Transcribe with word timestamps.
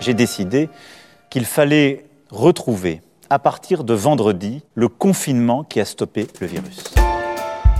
J'ai 0.00 0.14
décidé 0.14 0.68
qu'il 1.30 1.44
fallait 1.44 2.04
retrouver, 2.30 3.00
à 3.28 3.38
partir 3.38 3.84
de 3.84 3.94
vendredi, 3.94 4.62
le 4.74 4.88
confinement 4.88 5.62
qui 5.62 5.80
a 5.80 5.84
stoppé 5.84 6.26
le 6.40 6.46
virus. 6.46 6.84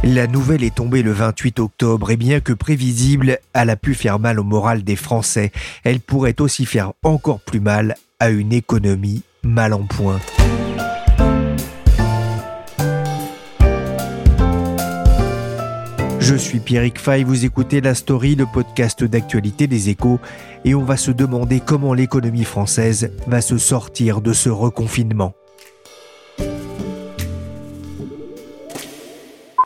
La 0.02 0.26
nouvelle 0.26 0.64
est 0.64 0.74
tombée 0.74 1.02
le 1.02 1.12
28 1.12 1.58
octobre 1.58 2.10
et 2.10 2.16
bien 2.16 2.40
que 2.40 2.54
prévisible, 2.54 3.38
elle 3.52 3.68
a 3.68 3.76
pu 3.76 3.94
faire 3.94 4.18
mal 4.18 4.40
au 4.40 4.44
moral 4.44 4.82
des 4.82 4.96
Français. 4.96 5.52
Elle 5.84 6.00
pourrait 6.00 6.40
aussi 6.40 6.64
faire 6.64 6.92
encore 7.02 7.40
plus 7.40 7.60
mal 7.60 7.96
à 8.18 8.30
une 8.30 8.52
économie 8.52 9.22
mal 9.42 9.74
en 9.74 9.82
point. 9.82 10.18
Je 16.30 16.36
suis 16.36 16.60
Pierrick 16.60 17.00
Fay, 17.00 17.24
vous 17.24 17.44
écoutez 17.44 17.80
La 17.80 17.92
Story, 17.92 18.36
le 18.36 18.46
podcast 18.46 19.02
d'actualité 19.02 19.66
des 19.66 19.88
échos, 19.88 20.20
et 20.64 20.76
on 20.76 20.84
va 20.84 20.96
se 20.96 21.10
demander 21.10 21.58
comment 21.58 21.92
l'économie 21.92 22.44
française 22.44 23.10
va 23.26 23.40
se 23.40 23.58
sortir 23.58 24.20
de 24.20 24.32
ce 24.32 24.48
reconfinement. 24.48 25.32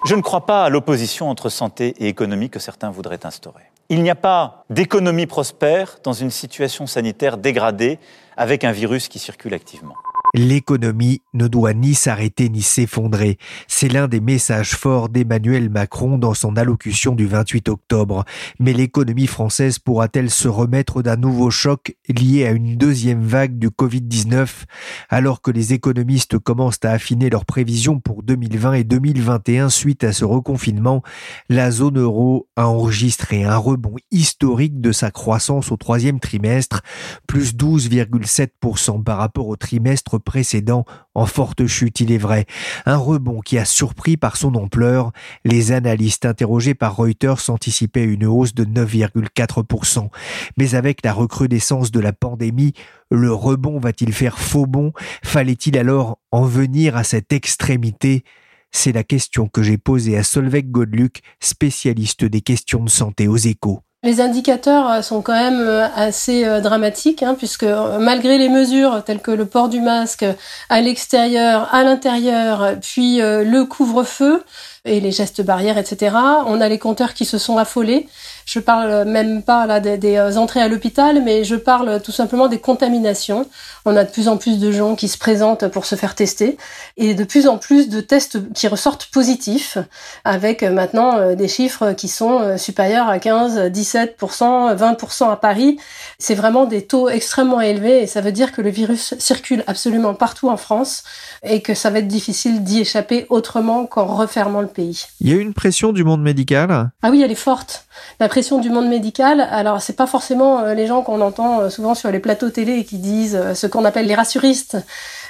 Je 0.06 0.14
ne 0.14 0.22
crois 0.22 0.46
pas 0.46 0.64
à 0.64 0.70
l'opposition 0.70 1.28
entre 1.28 1.50
santé 1.50 1.96
et 1.98 2.08
économie 2.08 2.48
que 2.48 2.58
certains 2.58 2.90
voudraient 2.90 3.26
instaurer. 3.26 3.64
Il 3.90 4.02
n'y 4.02 4.08
a 4.08 4.14
pas 4.14 4.64
d'économie 4.70 5.26
prospère 5.26 5.98
dans 6.02 6.14
une 6.14 6.30
situation 6.30 6.86
sanitaire 6.86 7.36
dégradée 7.36 7.98
avec 8.38 8.64
un 8.64 8.72
virus 8.72 9.08
qui 9.08 9.18
circule 9.18 9.52
activement. 9.52 9.96
L'économie 10.36 11.22
ne 11.32 11.46
doit 11.46 11.74
ni 11.74 11.94
s'arrêter 11.94 12.48
ni 12.48 12.60
s'effondrer. 12.60 13.38
C'est 13.68 13.88
l'un 13.88 14.08
des 14.08 14.18
messages 14.18 14.74
forts 14.74 15.08
d'Emmanuel 15.08 15.70
Macron 15.70 16.18
dans 16.18 16.34
son 16.34 16.56
allocution 16.56 17.14
du 17.14 17.24
28 17.24 17.68
octobre. 17.68 18.24
Mais 18.58 18.72
l'économie 18.72 19.28
française 19.28 19.78
pourra-t-elle 19.78 20.30
se 20.30 20.48
remettre 20.48 21.02
d'un 21.02 21.14
nouveau 21.14 21.50
choc 21.50 21.94
lié 22.08 22.46
à 22.46 22.50
une 22.50 22.74
deuxième 22.76 23.22
vague 23.22 23.60
du 23.60 23.68
Covid-19 23.68 24.64
alors 25.08 25.40
que 25.40 25.52
les 25.52 25.72
économistes 25.72 26.40
commencent 26.40 26.84
à 26.84 26.90
affiner 26.90 27.30
leurs 27.30 27.44
prévisions 27.44 28.00
pour 28.00 28.24
2020 28.24 28.72
et 28.72 28.84
2021 28.84 29.68
suite 29.68 30.02
à 30.02 30.12
ce 30.12 30.24
reconfinement 30.24 31.04
La 31.48 31.70
zone 31.70 32.00
euro 32.00 32.48
a 32.56 32.66
enregistré 32.66 33.44
un 33.44 33.56
rebond 33.56 33.94
historique 34.10 34.80
de 34.80 34.90
sa 34.90 35.12
croissance 35.12 35.70
au 35.70 35.76
troisième 35.76 36.18
trimestre, 36.18 36.82
plus 37.28 37.54
12,7% 37.54 39.04
par 39.04 39.18
rapport 39.18 39.46
au 39.46 39.54
trimestre 39.54 40.18
précédent 40.24 40.84
en 41.14 41.26
forte 41.26 41.66
chute, 41.66 42.00
il 42.00 42.10
est 42.10 42.18
vrai. 42.18 42.46
Un 42.86 42.96
rebond 42.96 43.40
qui 43.40 43.58
a 43.58 43.64
surpris 43.64 44.16
par 44.16 44.36
son 44.36 44.54
ampleur. 44.54 45.12
Les 45.44 45.72
analystes 45.72 46.24
interrogés 46.24 46.74
par 46.74 46.96
Reuters 46.96 47.48
anticipaient 47.48 48.04
une 48.04 48.26
hausse 48.26 48.54
de 48.54 48.64
9,4%. 48.64 50.08
Mais 50.56 50.74
avec 50.74 51.04
la 51.04 51.12
recrudescence 51.12 51.92
de 51.92 52.00
la 52.00 52.12
pandémie, 52.12 52.72
le 53.10 53.32
rebond 53.32 53.78
va-t-il 53.78 54.12
faire 54.12 54.38
faux 54.38 54.66
bond 54.66 54.92
Fallait-il 55.22 55.78
alors 55.78 56.18
en 56.32 56.44
venir 56.44 56.96
à 56.96 57.04
cette 57.04 57.32
extrémité? 57.32 58.24
C'est 58.72 58.92
la 58.92 59.04
question 59.04 59.46
que 59.46 59.62
j'ai 59.62 59.78
posée 59.78 60.16
à 60.18 60.24
Solveig 60.24 60.64
Godluc, 60.64 61.22
spécialiste 61.38 62.24
des 62.24 62.40
questions 62.40 62.82
de 62.82 62.90
santé 62.90 63.28
aux 63.28 63.36
échos. 63.36 63.82
Les 64.04 64.20
indicateurs 64.20 64.90
euh, 64.90 65.00
sont 65.00 65.22
quand 65.22 65.32
même 65.32 65.60
euh, 65.60 65.88
assez 65.96 66.44
euh, 66.44 66.60
dramatiques, 66.60 67.22
hein, 67.22 67.34
puisque 67.34 67.64
malgré 67.64 68.36
les 68.36 68.50
mesures 68.50 69.02
telles 69.02 69.22
que 69.22 69.30
le 69.30 69.46
port 69.46 69.70
du 69.70 69.80
masque 69.80 70.26
à 70.68 70.82
l'extérieur, 70.82 71.74
à 71.74 71.84
l'intérieur, 71.84 72.74
puis 72.82 73.18
le 73.20 73.64
couvre-feu 73.64 74.44
et 74.86 75.00
les 75.00 75.12
gestes 75.12 75.40
barrières, 75.40 75.78
etc., 75.78 76.14
on 76.46 76.60
a 76.60 76.68
les 76.68 76.78
compteurs 76.78 77.14
qui 77.14 77.24
se 77.24 77.38
sont 77.38 77.56
affolés. 77.56 78.06
Je 78.44 78.58
parle 78.58 79.06
même 79.06 79.42
pas 79.42 79.64
là 79.64 79.80
des, 79.80 79.96
des 79.96 80.16
euh, 80.16 80.36
entrées 80.36 80.60
à 80.60 80.68
l'hôpital, 80.68 81.22
mais 81.22 81.42
je 81.42 81.56
parle 81.56 82.02
tout 82.02 82.12
simplement 82.12 82.48
des 82.48 82.58
contaminations. 82.58 83.46
On 83.86 83.96
a 83.96 84.04
de 84.04 84.10
plus 84.10 84.28
en 84.28 84.36
plus 84.36 84.58
de 84.58 84.70
gens 84.70 84.94
qui 84.94 85.08
se 85.08 85.16
présentent 85.16 85.68
pour 85.68 85.86
se 85.86 85.94
faire 85.94 86.14
tester 86.14 86.58
et 86.98 87.14
de 87.14 87.24
plus 87.24 87.48
en 87.48 87.56
plus 87.56 87.88
de 87.88 88.02
tests 88.02 88.52
qui 88.52 88.68
ressortent 88.68 89.06
positifs, 89.06 89.78
avec 90.24 90.62
euh, 90.62 90.70
maintenant 90.70 91.16
euh, 91.16 91.34
des 91.34 91.48
chiffres 91.48 91.92
qui 91.92 92.08
sont 92.08 92.58
supérieurs 92.58 93.08
à 93.08 93.18
15, 93.18 93.70
17%, 93.70 94.76
20% 94.76 95.30
à 95.30 95.36
Paris. 95.36 95.78
C'est 96.18 96.34
vraiment 96.34 96.66
des 96.66 96.82
taux 96.82 97.08
extrêmement 97.08 97.62
élevés 97.62 98.02
et 98.02 98.06
ça 98.06 98.20
veut 98.20 98.32
dire 98.32 98.52
que 98.52 98.60
le 98.60 98.68
virus 98.68 99.14
circule 99.18 99.64
absolument 99.66 100.12
partout 100.12 100.50
en 100.50 100.58
France 100.58 101.04
et 101.42 101.62
que 101.62 101.72
ça 101.72 101.88
va 101.88 102.00
être 102.00 102.08
difficile 102.08 102.62
d'y 102.62 102.80
échapper 102.80 103.24
autrement 103.30 103.86
qu'en 103.86 104.04
refermant 104.04 104.60
le 104.60 104.73
pays. 104.74 105.06
Il 105.20 105.30
y 105.30 105.32
a 105.32 105.36
une 105.40 105.54
pression 105.54 105.92
du 105.92 106.04
monde 106.04 106.22
médical? 106.22 106.90
Ah 107.02 107.10
oui, 107.10 107.22
elle 107.22 107.30
est 107.30 107.34
forte. 107.34 107.86
La 108.20 108.28
pression 108.28 108.60
du 108.60 108.68
monde 108.68 108.88
médical, 108.88 109.40
alors 109.40 109.80
c'est 109.80 109.96
pas 109.96 110.06
forcément 110.06 110.60
euh, 110.60 110.74
les 110.74 110.86
gens 110.86 111.02
qu'on 111.02 111.20
entend 111.22 111.60
euh, 111.60 111.70
souvent 111.70 111.94
sur 111.94 112.10
les 112.10 112.18
plateaux 112.18 112.50
télé 112.50 112.84
qui 112.84 112.98
disent 112.98 113.36
euh, 113.36 113.54
ce 113.54 113.66
qu'on 113.66 113.84
appelle 113.84 114.06
les 114.06 114.14
rassuristes, 114.14 114.76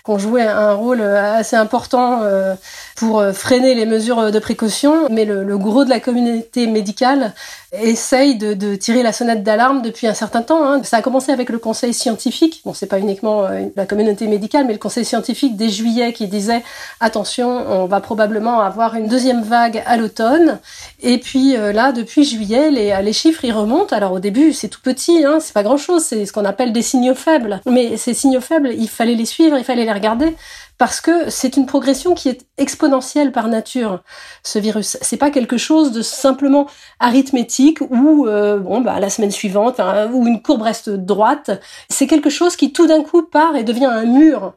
qu'on 0.05 0.19
jouait 0.19 0.47
un 0.47 0.75
rôle 0.75 1.01
assez 1.01 1.57
important 1.57 2.21
pour 2.95 3.25
freiner 3.33 3.75
les 3.75 3.87
mesures 3.87 4.31
de 4.31 4.39
précaution, 4.39 5.09
mais 5.11 5.25
le, 5.25 5.57
gros 5.57 5.85
de 5.85 5.91
la 5.91 5.99
communauté 5.99 6.67
médicale 6.67 7.33
essaye 7.73 8.37
de, 8.37 8.75
tirer 8.77 9.03
la 9.03 9.13
sonnette 9.13 9.43
d'alarme 9.43 9.81
depuis 9.81 10.07
un 10.07 10.13
certain 10.13 10.43
temps. 10.43 10.63
Hein. 10.63 10.83
Ça 10.85 10.99
a 10.99 11.03
commencé 11.03 11.33
avec 11.33 11.49
le 11.49 11.59
conseil 11.59 11.95
scientifique, 11.95 12.61
bon 12.67 12.75
c'est 12.75 12.87
pas 12.87 12.99
uniquement 12.99 13.49
la 13.77 13.87
communauté 13.87 14.27
médicale, 14.27 14.67
mais 14.67 14.75
le 14.75 14.79
conseil 14.79 15.07
scientifique 15.07 15.57
dès 15.57 15.71
juillet 15.71 16.13
qui 16.13 16.29
disait 16.29 16.63
attention, 17.01 17.49
on 17.49 17.87
va 17.87 18.01
probablement 18.01 18.61
avoir 18.61 18.97
une 18.97 19.09
deuxième 19.09 19.43
vague 19.43 19.83
à 19.87 19.97
l'automne, 19.97 20.59
et 21.03 21.17
puis 21.17 21.57
là 21.57 21.93
depuis 21.93 22.25
juillet 22.25 22.71
les, 22.71 22.95
les 23.03 23.13
chiffres 23.15 23.45
ils 23.45 23.53
remontent. 23.53 23.97
Alors 23.97 24.13
au 24.13 24.21
début 24.21 24.53
c'est 24.53 24.69
tout 24.69 24.83
petit, 24.83 25.25
hein, 25.25 25.39
c'est 25.41 25.55
pas 25.55 25.63
grand 25.63 25.79
chose, 25.79 26.05
c'est 26.05 26.27
ce 26.27 26.33
qu'on 26.33 26.45
appelle 26.45 26.75
des 26.75 26.83
signaux 26.83 27.15
faibles, 27.15 27.63
mais 27.65 27.97
ces 27.97 28.13
signaux 28.13 28.43
faibles 28.43 28.71
il 28.77 28.89
fallait 28.89 29.15
les 29.15 29.25
suivre, 29.25 29.57
il 29.57 29.65
fallait 29.65 29.87
les 29.87 29.94
regarder 29.95 30.35
parce 30.79 31.01
que 31.01 31.31
c'est 31.31 31.57
une 31.57 31.67
progression 31.67 32.15
qui 32.15 32.29
est 32.29 32.47
exponentielle 32.59 33.33
par 33.33 33.49
nature. 33.49 34.03
Ce 34.43 34.59
virus, 34.59 34.97
c'est 35.01 35.17
pas 35.17 35.31
quelque 35.31 35.57
chose 35.57 35.93
de 35.93 36.03
simplement 36.03 36.67
arithmétique 37.01 37.81
ou 37.81 38.27
euh, 38.27 38.59
bon 38.59 38.81
bah 38.81 38.99
la 39.01 39.11
semaine 39.11 39.31
suivante 39.31 39.81
où 40.13 40.27
une 40.27 40.43
courbe 40.43 40.63
reste 40.63 40.91
droite. 40.91 41.51
C'est 41.89 42.07
quelque 42.07 42.31
chose 42.31 42.57
qui 42.57 42.73
tout 42.73 42.87
d'un 42.87 43.03
coup 43.03 43.23
part 43.23 43.57
et 43.57 43.65
devient 43.65 43.87
un 43.87 44.05
mur. 44.05 44.55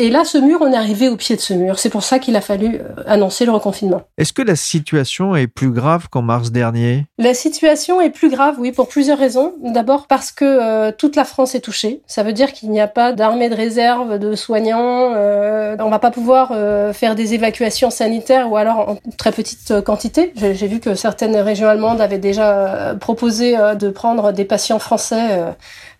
Et 0.00 0.10
là, 0.10 0.24
ce 0.24 0.38
mur, 0.38 0.58
on 0.60 0.72
est 0.72 0.76
arrivé 0.76 1.08
au 1.08 1.16
pied 1.16 1.34
de 1.34 1.40
ce 1.40 1.52
mur. 1.52 1.80
C'est 1.80 1.90
pour 1.90 2.04
ça 2.04 2.20
qu'il 2.20 2.36
a 2.36 2.40
fallu 2.40 2.76
euh, 2.76 3.02
annoncer 3.06 3.44
le 3.44 3.50
reconfinement. 3.50 4.02
Est-ce 4.16 4.32
que 4.32 4.42
la 4.42 4.54
situation 4.54 5.34
est 5.34 5.48
plus 5.48 5.72
grave 5.72 6.06
qu'en 6.08 6.22
mars 6.22 6.52
dernier? 6.52 7.06
La 7.18 7.34
situation 7.34 8.00
est 8.00 8.10
plus 8.10 8.30
grave, 8.30 8.54
oui, 8.60 8.70
pour 8.70 8.86
plusieurs 8.86 9.18
raisons. 9.18 9.54
D'abord 9.60 10.06
parce 10.06 10.30
que 10.30 10.44
euh, 10.44 10.92
toute 10.96 11.16
la 11.16 11.24
France 11.24 11.56
est 11.56 11.60
touchée. 11.60 12.00
Ça 12.06 12.22
veut 12.22 12.32
dire 12.32 12.52
qu'il 12.52 12.70
n'y 12.70 12.80
a 12.80 12.86
pas 12.86 13.12
d'armée 13.12 13.48
de 13.48 13.56
réserve 13.56 14.20
de 14.20 14.36
soignants. 14.36 15.14
Euh, 15.16 15.57
on 15.78 15.90
va 15.90 15.98
pas 15.98 16.10
pouvoir 16.10 16.50
euh, 16.52 16.92
faire 16.92 17.14
des 17.14 17.34
évacuations 17.34 17.90
sanitaires 17.90 18.50
ou 18.50 18.56
alors 18.56 18.88
en 18.90 18.96
très 19.16 19.32
petite 19.32 19.80
quantité. 19.82 20.32
J'ai 20.36 20.66
vu 20.66 20.80
que 20.80 20.94
certaines 20.94 21.36
régions 21.36 21.68
allemandes 21.68 22.00
avaient 22.00 22.18
déjà 22.18 22.94
proposé 23.00 23.56
de 23.78 23.90
prendre 23.90 24.32
des 24.32 24.44
patients 24.44 24.78
français 24.78 25.40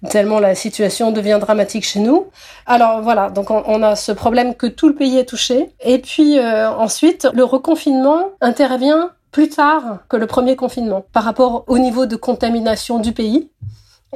tellement 0.08 0.38
la 0.38 0.54
situation 0.54 1.10
devient 1.10 1.38
dramatique 1.40 1.84
chez 1.84 2.00
nous. 2.00 2.26
Alors 2.66 3.02
voilà, 3.02 3.30
donc 3.30 3.50
on, 3.50 3.82
a 3.82 3.96
ce 3.96 4.12
problème 4.12 4.54
que 4.54 4.66
tout 4.66 4.88
le 4.88 4.94
pays 4.94 5.18
est 5.18 5.24
touché. 5.24 5.70
Et 5.80 5.98
puis 5.98 6.38
euh, 6.38 6.70
ensuite, 6.70 7.28
le 7.34 7.44
reconfinement 7.44 8.30
intervient 8.40 9.10
plus 9.32 9.48
tard 9.48 9.98
que 10.08 10.16
le 10.16 10.26
premier 10.26 10.56
confinement 10.56 11.04
par 11.12 11.24
rapport 11.24 11.64
au 11.66 11.78
niveau 11.78 12.06
de 12.06 12.16
contamination 12.16 12.98
du 12.98 13.12
pays. 13.12 13.50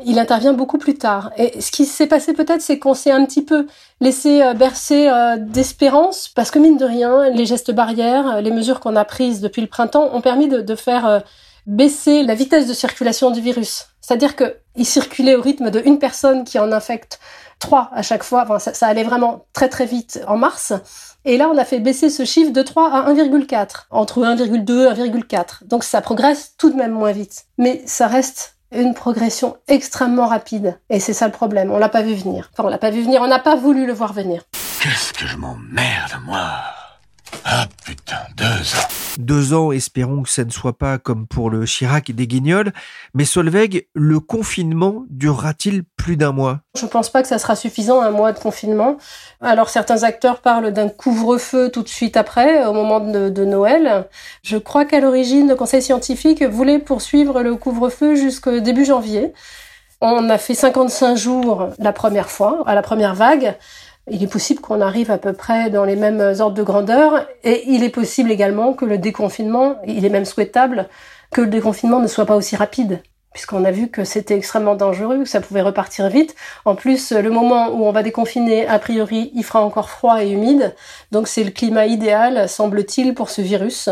Il 0.04 0.18
intervient 0.18 0.54
beaucoup 0.54 0.78
plus 0.78 0.94
tard. 0.94 1.32
Et 1.36 1.60
ce 1.60 1.70
qui 1.70 1.84
s'est 1.84 2.06
passé 2.06 2.32
peut-être, 2.32 2.62
c'est 2.62 2.78
qu'on 2.78 2.94
s'est 2.94 3.10
un 3.10 3.24
petit 3.26 3.42
peu 3.42 3.66
laissé 4.00 4.42
euh, 4.42 4.54
bercer 4.54 5.08
euh, 5.08 5.36
d'espérance, 5.38 6.30
parce 6.34 6.50
que 6.50 6.58
mine 6.58 6.78
de 6.78 6.84
rien, 6.84 7.28
les 7.30 7.44
gestes 7.44 7.72
barrières, 7.72 8.40
les 8.40 8.50
mesures 8.50 8.80
qu'on 8.80 8.96
a 8.96 9.04
prises 9.04 9.40
depuis 9.40 9.60
le 9.60 9.68
printemps 9.68 10.08
ont 10.12 10.22
permis 10.22 10.48
de, 10.48 10.74
faire 10.74 11.22
baisser 11.66 12.22
la 12.22 12.34
vitesse 12.34 12.66
de 12.66 12.74
circulation 12.74 13.30
du 13.30 13.40
virus. 13.40 13.86
C'est-à-dire 14.00 14.34
qu'il 14.34 14.86
circulait 14.86 15.36
au 15.36 15.42
rythme 15.42 15.70
de 15.70 15.80
une 15.84 15.98
personne 15.98 16.44
qui 16.44 16.58
en 16.58 16.72
infecte 16.72 17.20
trois 17.62 17.90
à 17.92 18.02
chaque 18.02 18.24
fois. 18.24 18.42
Enfin, 18.42 18.58
ça, 18.58 18.86
allait 18.86 19.04
vraiment 19.04 19.46
très 19.52 19.68
très 19.68 19.86
vite 19.86 20.20
en 20.26 20.36
mars. 20.36 20.72
Et 21.24 21.36
là, 21.36 21.48
on 21.48 21.56
a 21.56 21.64
fait 21.64 21.78
baisser 21.78 22.10
ce 22.10 22.24
chiffre 22.24 22.52
de 22.52 22.62
3 22.62 22.90
à 22.90 23.12
1,4, 23.12 23.86
entre 23.90 24.20
1,2 24.20 24.96
et 24.96 25.08
1,4. 25.08 25.66
Donc 25.66 25.84
ça 25.84 26.00
progresse 26.00 26.54
tout 26.58 26.70
de 26.70 26.76
même 26.76 26.92
moins 26.92 27.12
vite. 27.12 27.44
Mais 27.58 27.82
ça 27.86 28.08
reste 28.08 28.56
une 28.74 28.94
progression 28.94 29.56
extrêmement 29.68 30.26
rapide. 30.26 30.78
Et 30.90 31.00
c'est 31.00 31.12
ça 31.12 31.26
le 31.26 31.32
problème. 31.32 31.70
On 31.70 31.78
l'a 31.78 31.88
pas 31.88 32.02
vu 32.02 32.14
venir. 32.14 32.50
Enfin, 32.52 32.64
on 32.66 32.70
l'a 32.70 32.78
pas 32.78 32.90
vu 32.90 33.02
venir. 33.02 33.20
On 33.22 33.28
n'a 33.28 33.38
pas 33.38 33.56
voulu 33.56 33.86
le 33.86 33.92
voir 33.92 34.12
venir. 34.12 34.42
Qu'est-ce 34.80 35.12
que 35.12 35.26
je 35.26 35.36
m'emmerde, 35.36 36.12
moi? 36.24 36.50
Ah 37.44 37.66
putain, 37.84 38.18
deux 38.36 38.44
ans. 38.44 38.88
Deux 39.18 39.54
ans, 39.54 39.72
espérons 39.72 40.22
que 40.22 40.28
ça 40.28 40.44
ne 40.44 40.50
soit 40.50 40.76
pas 40.76 40.98
comme 40.98 41.26
pour 41.26 41.50
le 41.50 41.64
Chirac 41.64 42.10
des 42.10 42.26
Guignols. 42.26 42.72
Mais 43.14 43.24
Solveig, 43.24 43.86
le 43.94 44.20
confinement 44.20 45.04
durera-t-il 45.08 45.84
Je 46.76 46.84
ne 46.84 46.90
pense 46.90 47.10
pas 47.10 47.22
que 47.22 47.28
ça 47.28 47.38
sera 47.38 47.56
suffisant, 47.56 48.00
un 48.00 48.10
mois 48.10 48.32
de 48.32 48.38
confinement. 48.38 48.96
Alors 49.40 49.68
certains 49.68 50.02
acteurs 50.02 50.40
parlent 50.40 50.72
d'un 50.72 50.88
couvre-feu 50.88 51.70
tout 51.70 51.82
de 51.82 51.88
suite 51.88 52.16
après, 52.16 52.64
au 52.64 52.72
moment 52.72 53.00
de, 53.00 53.28
de 53.28 53.44
Noël. 53.44 54.06
Je 54.42 54.56
crois 54.56 54.84
qu'à 54.84 55.00
l'origine, 55.00 55.48
le 55.48 55.54
Conseil 55.54 55.82
scientifique 55.82 56.42
voulait 56.42 56.78
poursuivre 56.78 57.42
le 57.42 57.54
couvre-feu 57.54 58.14
jusqu'au 58.14 58.60
début 58.60 58.84
janvier. 58.84 59.32
On 60.00 60.28
a 60.30 60.38
fait 60.38 60.54
55 60.54 61.16
jours 61.16 61.68
la 61.78 61.92
première 61.92 62.30
fois, 62.30 62.62
à 62.66 62.74
la 62.74 62.82
première 62.82 63.14
vague. 63.14 63.56
Il 64.10 64.22
est 64.22 64.28
possible 64.28 64.60
qu'on 64.60 64.80
arrive 64.80 65.12
à 65.12 65.18
peu 65.18 65.32
près 65.32 65.70
dans 65.70 65.84
les 65.84 65.94
mêmes 65.94 66.34
ordres 66.40 66.56
de 66.56 66.62
grandeur 66.64 67.24
et 67.44 67.62
il 67.68 67.84
est 67.84 67.88
possible 67.88 68.32
également 68.32 68.72
que 68.72 68.84
le 68.84 68.98
déconfinement, 68.98 69.76
il 69.86 70.04
est 70.04 70.10
même 70.10 70.24
souhaitable 70.24 70.88
que 71.30 71.42
le 71.42 71.46
déconfinement 71.46 72.00
ne 72.00 72.08
soit 72.08 72.26
pas 72.26 72.34
aussi 72.34 72.56
rapide 72.56 73.00
puisqu'on 73.32 73.64
a 73.64 73.70
vu 73.70 73.88
que 73.88 74.04
c'était 74.04 74.36
extrêmement 74.36 74.74
dangereux, 74.74 75.20
que 75.20 75.28
ça 75.28 75.40
pouvait 75.40 75.62
repartir 75.62 76.08
vite. 76.08 76.34
En 76.64 76.74
plus, 76.74 77.12
le 77.12 77.30
moment 77.30 77.68
où 77.68 77.84
on 77.84 77.92
va 77.92 78.02
déconfiner, 78.02 78.66
a 78.66 78.78
priori, 78.78 79.30
il 79.34 79.44
fera 79.44 79.62
encore 79.62 79.90
froid 79.90 80.22
et 80.22 80.30
humide, 80.30 80.74
donc 81.10 81.28
c'est 81.28 81.44
le 81.44 81.50
climat 81.50 81.86
idéal, 81.86 82.48
semble-t-il, 82.48 83.14
pour 83.14 83.30
ce 83.30 83.42
virus. 83.42 83.88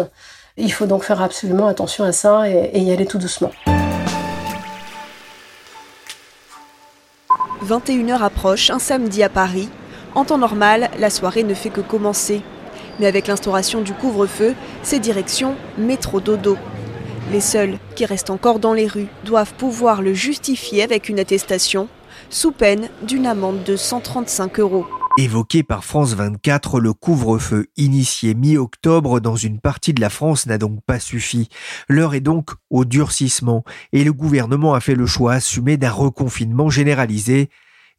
Il 0.56 0.72
faut 0.72 0.86
donc 0.86 1.04
faire 1.04 1.22
absolument 1.22 1.66
attention 1.66 2.04
à 2.04 2.12
ça 2.12 2.48
et, 2.48 2.78
y 2.80 2.92
aller 2.92 3.06
tout 3.06 3.18
doucement. 3.18 3.50
21h 7.64 8.22
approche, 8.22 8.70
un 8.70 8.78
samedi 8.78 9.22
à 9.22 9.28
Paris, 9.28 9.68
en 10.14 10.24
temps 10.24 10.38
normal, 10.38 10.90
la 10.98 11.08
soirée 11.08 11.44
ne 11.44 11.54
fait 11.54 11.70
que 11.70 11.80
commencer. 11.80 12.42
Mais 12.98 13.06
avec 13.06 13.26
l'instauration 13.28 13.80
du 13.80 13.94
couvre-feu, 13.94 14.54
c'est 14.82 14.98
direction 14.98 15.54
métro 15.78 16.20
dodo. 16.20 16.58
Les 17.32 17.40
seuls 17.40 17.78
qui 17.94 18.04
restent 18.04 18.30
encore 18.30 18.58
dans 18.58 18.72
les 18.72 18.86
rues 18.86 19.08
doivent 19.24 19.54
pouvoir 19.54 20.02
le 20.02 20.14
justifier 20.14 20.82
avec 20.82 21.08
une 21.08 21.18
attestation, 21.18 21.88
sous 22.28 22.52
peine 22.52 22.88
d'une 23.02 23.26
amende 23.26 23.62
de 23.64 23.76
135 23.76 24.60
euros. 24.60 24.86
Évoqué 25.18 25.62
par 25.62 25.84
France 25.84 26.14
24, 26.14 26.80
le 26.80 26.92
couvre-feu 26.92 27.66
initié 27.76 28.34
mi-octobre 28.34 29.20
dans 29.20 29.36
une 29.36 29.60
partie 29.60 29.92
de 29.92 30.00
la 30.00 30.10
France 30.10 30.46
n'a 30.46 30.58
donc 30.58 30.80
pas 30.86 31.00
suffi. 31.00 31.48
L'heure 31.88 32.14
est 32.14 32.20
donc 32.20 32.50
au 32.70 32.84
durcissement 32.84 33.64
et 33.92 34.04
le 34.04 34.12
gouvernement 34.12 34.74
a 34.74 34.80
fait 34.80 34.94
le 34.94 35.06
choix 35.06 35.34
assumé 35.34 35.76
d'un 35.76 35.90
reconfinement 35.90 36.70
généralisé 36.70 37.50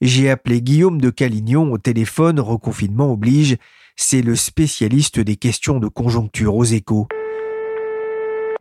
j'ai 0.02 0.32
appelé 0.32 0.64
Guillaume 0.64 1.00
de 1.00 1.12
Calignon 1.12 1.72
au 1.72 1.78
téléphone, 1.78 2.40
reconfinement 2.40 3.12
oblige. 3.12 3.58
C'est 3.96 4.24
le 4.24 4.36
spécialiste 4.36 5.20
des 5.20 5.36
questions 5.36 5.80
de 5.80 5.88
conjoncture 5.88 6.56
aux 6.56 6.66
échos. 6.66 7.08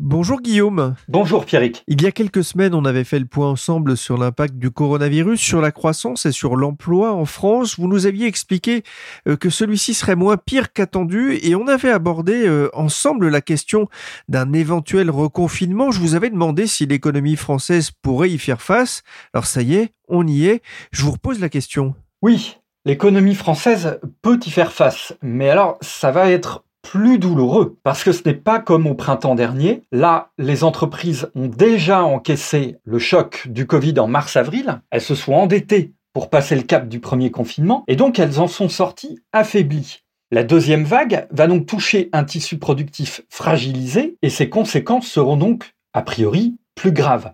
Bonjour 0.02 0.40
Guillaume. 0.40 0.94
Bonjour 1.08 1.44
Pierrick. 1.44 1.84
Il 1.86 2.00
y 2.00 2.06
a 2.06 2.10
quelques 2.10 2.42
semaines, 2.42 2.74
on 2.74 2.86
avait 2.86 3.04
fait 3.04 3.18
le 3.18 3.26
point 3.26 3.50
ensemble 3.50 3.98
sur 3.98 4.16
l'impact 4.16 4.54
du 4.54 4.70
coronavirus 4.70 5.38
sur 5.38 5.60
la 5.60 5.72
croissance 5.72 6.24
et 6.24 6.32
sur 6.32 6.56
l'emploi 6.56 7.12
en 7.12 7.26
France. 7.26 7.78
Vous 7.78 7.86
nous 7.86 8.06
aviez 8.06 8.26
expliqué 8.26 8.82
euh, 9.28 9.36
que 9.36 9.50
celui-ci 9.50 9.92
serait 9.92 10.16
moins 10.16 10.38
pire 10.38 10.72
qu'attendu 10.72 11.38
et 11.42 11.54
on 11.54 11.66
avait 11.66 11.90
abordé 11.90 12.46
euh, 12.46 12.70
ensemble 12.72 13.28
la 13.28 13.42
question 13.42 13.90
d'un 14.26 14.54
éventuel 14.54 15.10
reconfinement. 15.10 15.90
Je 15.90 16.00
vous 16.00 16.14
avais 16.14 16.30
demandé 16.30 16.66
si 16.66 16.86
l'économie 16.86 17.36
française 17.36 17.90
pourrait 17.90 18.30
y 18.30 18.38
faire 18.38 18.62
face. 18.62 19.02
Alors 19.34 19.44
ça 19.44 19.60
y 19.60 19.74
est, 19.74 19.92
on 20.08 20.26
y 20.26 20.46
est. 20.46 20.62
Je 20.92 21.02
vous 21.02 21.10
repose 21.10 21.40
la 21.40 21.50
question. 21.50 21.94
Oui, 22.22 22.56
l'économie 22.86 23.34
française 23.34 24.00
peut 24.22 24.40
y 24.46 24.50
faire 24.50 24.72
face, 24.72 25.12
mais 25.20 25.50
alors 25.50 25.76
ça 25.82 26.10
va 26.10 26.30
être 26.30 26.64
plus 26.90 27.20
douloureux 27.20 27.78
parce 27.84 28.02
que 28.02 28.10
ce 28.10 28.22
n'est 28.26 28.34
pas 28.34 28.58
comme 28.58 28.88
au 28.88 28.94
printemps 28.94 29.36
dernier. 29.36 29.82
Là, 29.92 30.32
les 30.38 30.64
entreprises 30.64 31.30
ont 31.36 31.46
déjà 31.46 32.02
encaissé 32.02 32.78
le 32.84 32.98
choc 32.98 33.46
du 33.46 33.64
Covid 33.64 34.00
en 34.00 34.08
mars-avril. 34.08 34.80
Elles 34.90 35.00
se 35.00 35.14
sont 35.14 35.34
endettées 35.34 35.92
pour 36.12 36.30
passer 36.30 36.56
le 36.56 36.62
cap 36.62 36.88
du 36.88 36.98
premier 36.98 37.30
confinement 37.30 37.84
et 37.86 37.94
donc 37.94 38.18
elles 38.18 38.40
en 38.40 38.48
sont 38.48 38.68
sorties 38.68 39.20
affaiblies. 39.32 40.00
La 40.32 40.42
deuxième 40.42 40.82
vague 40.82 41.28
va 41.30 41.46
donc 41.46 41.66
toucher 41.66 42.08
un 42.12 42.24
tissu 42.24 42.58
productif 42.58 43.22
fragilisé 43.28 44.16
et 44.22 44.28
ses 44.28 44.48
conséquences 44.48 45.06
seront 45.06 45.36
donc, 45.36 45.76
a 45.92 46.02
priori, 46.02 46.56
plus 46.74 46.90
graves. 46.90 47.32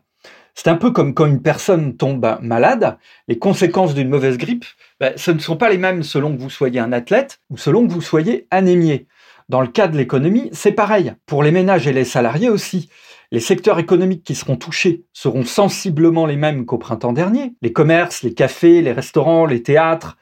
C'est 0.55 0.69
un 0.69 0.77
peu 0.77 0.91
comme 0.91 1.15
quand 1.15 1.27
une 1.27 1.43
personne 1.43 1.97
tombe 1.97 2.39
malade, 2.43 2.99
les 3.29 3.39
conséquences 3.39 3.95
d'une 3.95 4.09
mauvaise 4.09 4.37
grippe, 4.37 4.65
ben, 5.01 5.13
ce 5.17 5.31
ne 5.31 5.39
sont 5.39 5.57
pas 5.57 5.69
les 5.71 5.79
mêmes 5.79 6.03
selon 6.03 6.35
que 6.35 6.41
vous 6.41 6.51
soyez 6.51 6.81
un 6.81 6.93
athlète 6.93 7.41
ou 7.51 7.57
selon 7.57 7.87
que 7.87 7.93
vous 7.93 8.03
soyez 8.03 8.47
anémié. 8.51 9.07
Dans 9.49 9.61
le 9.61 9.69
cas 9.69 9.87
de 9.87 9.97
l'économie, 9.97 10.49
c'est 10.53 10.73
pareil. 10.73 11.13
Pour 11.25 11.45
les 11.45 11.53
ménages 11.53 11.87
et 11.87 11.93
les 11.93 12.05
salariés 12.05 12.49
aussi. 12.49 12.89
Les 13.31 13.41
secteurs 13.41 13.79
économiques 13.79 14.25
qui 14.25 14.35
seront 14.35 14.57
touchés 14.57 15.05
seront 15.13 15.45
sensiblement 15.45 16.27
les 16.27 16.37
mêmes 16.37 16.67
qu'au 16.67 16.79
printemps 16.79 17.13
dernier. 17.13 17.55
Les 17.63 17.73
commerces, 17.73 18.23
les 18.23 18.35
cafés, 18.35 18.83
les 18.83 18.93
restaurants, 18.93 19.47
les 19.47 19.63
théâtres, 19.63 20.17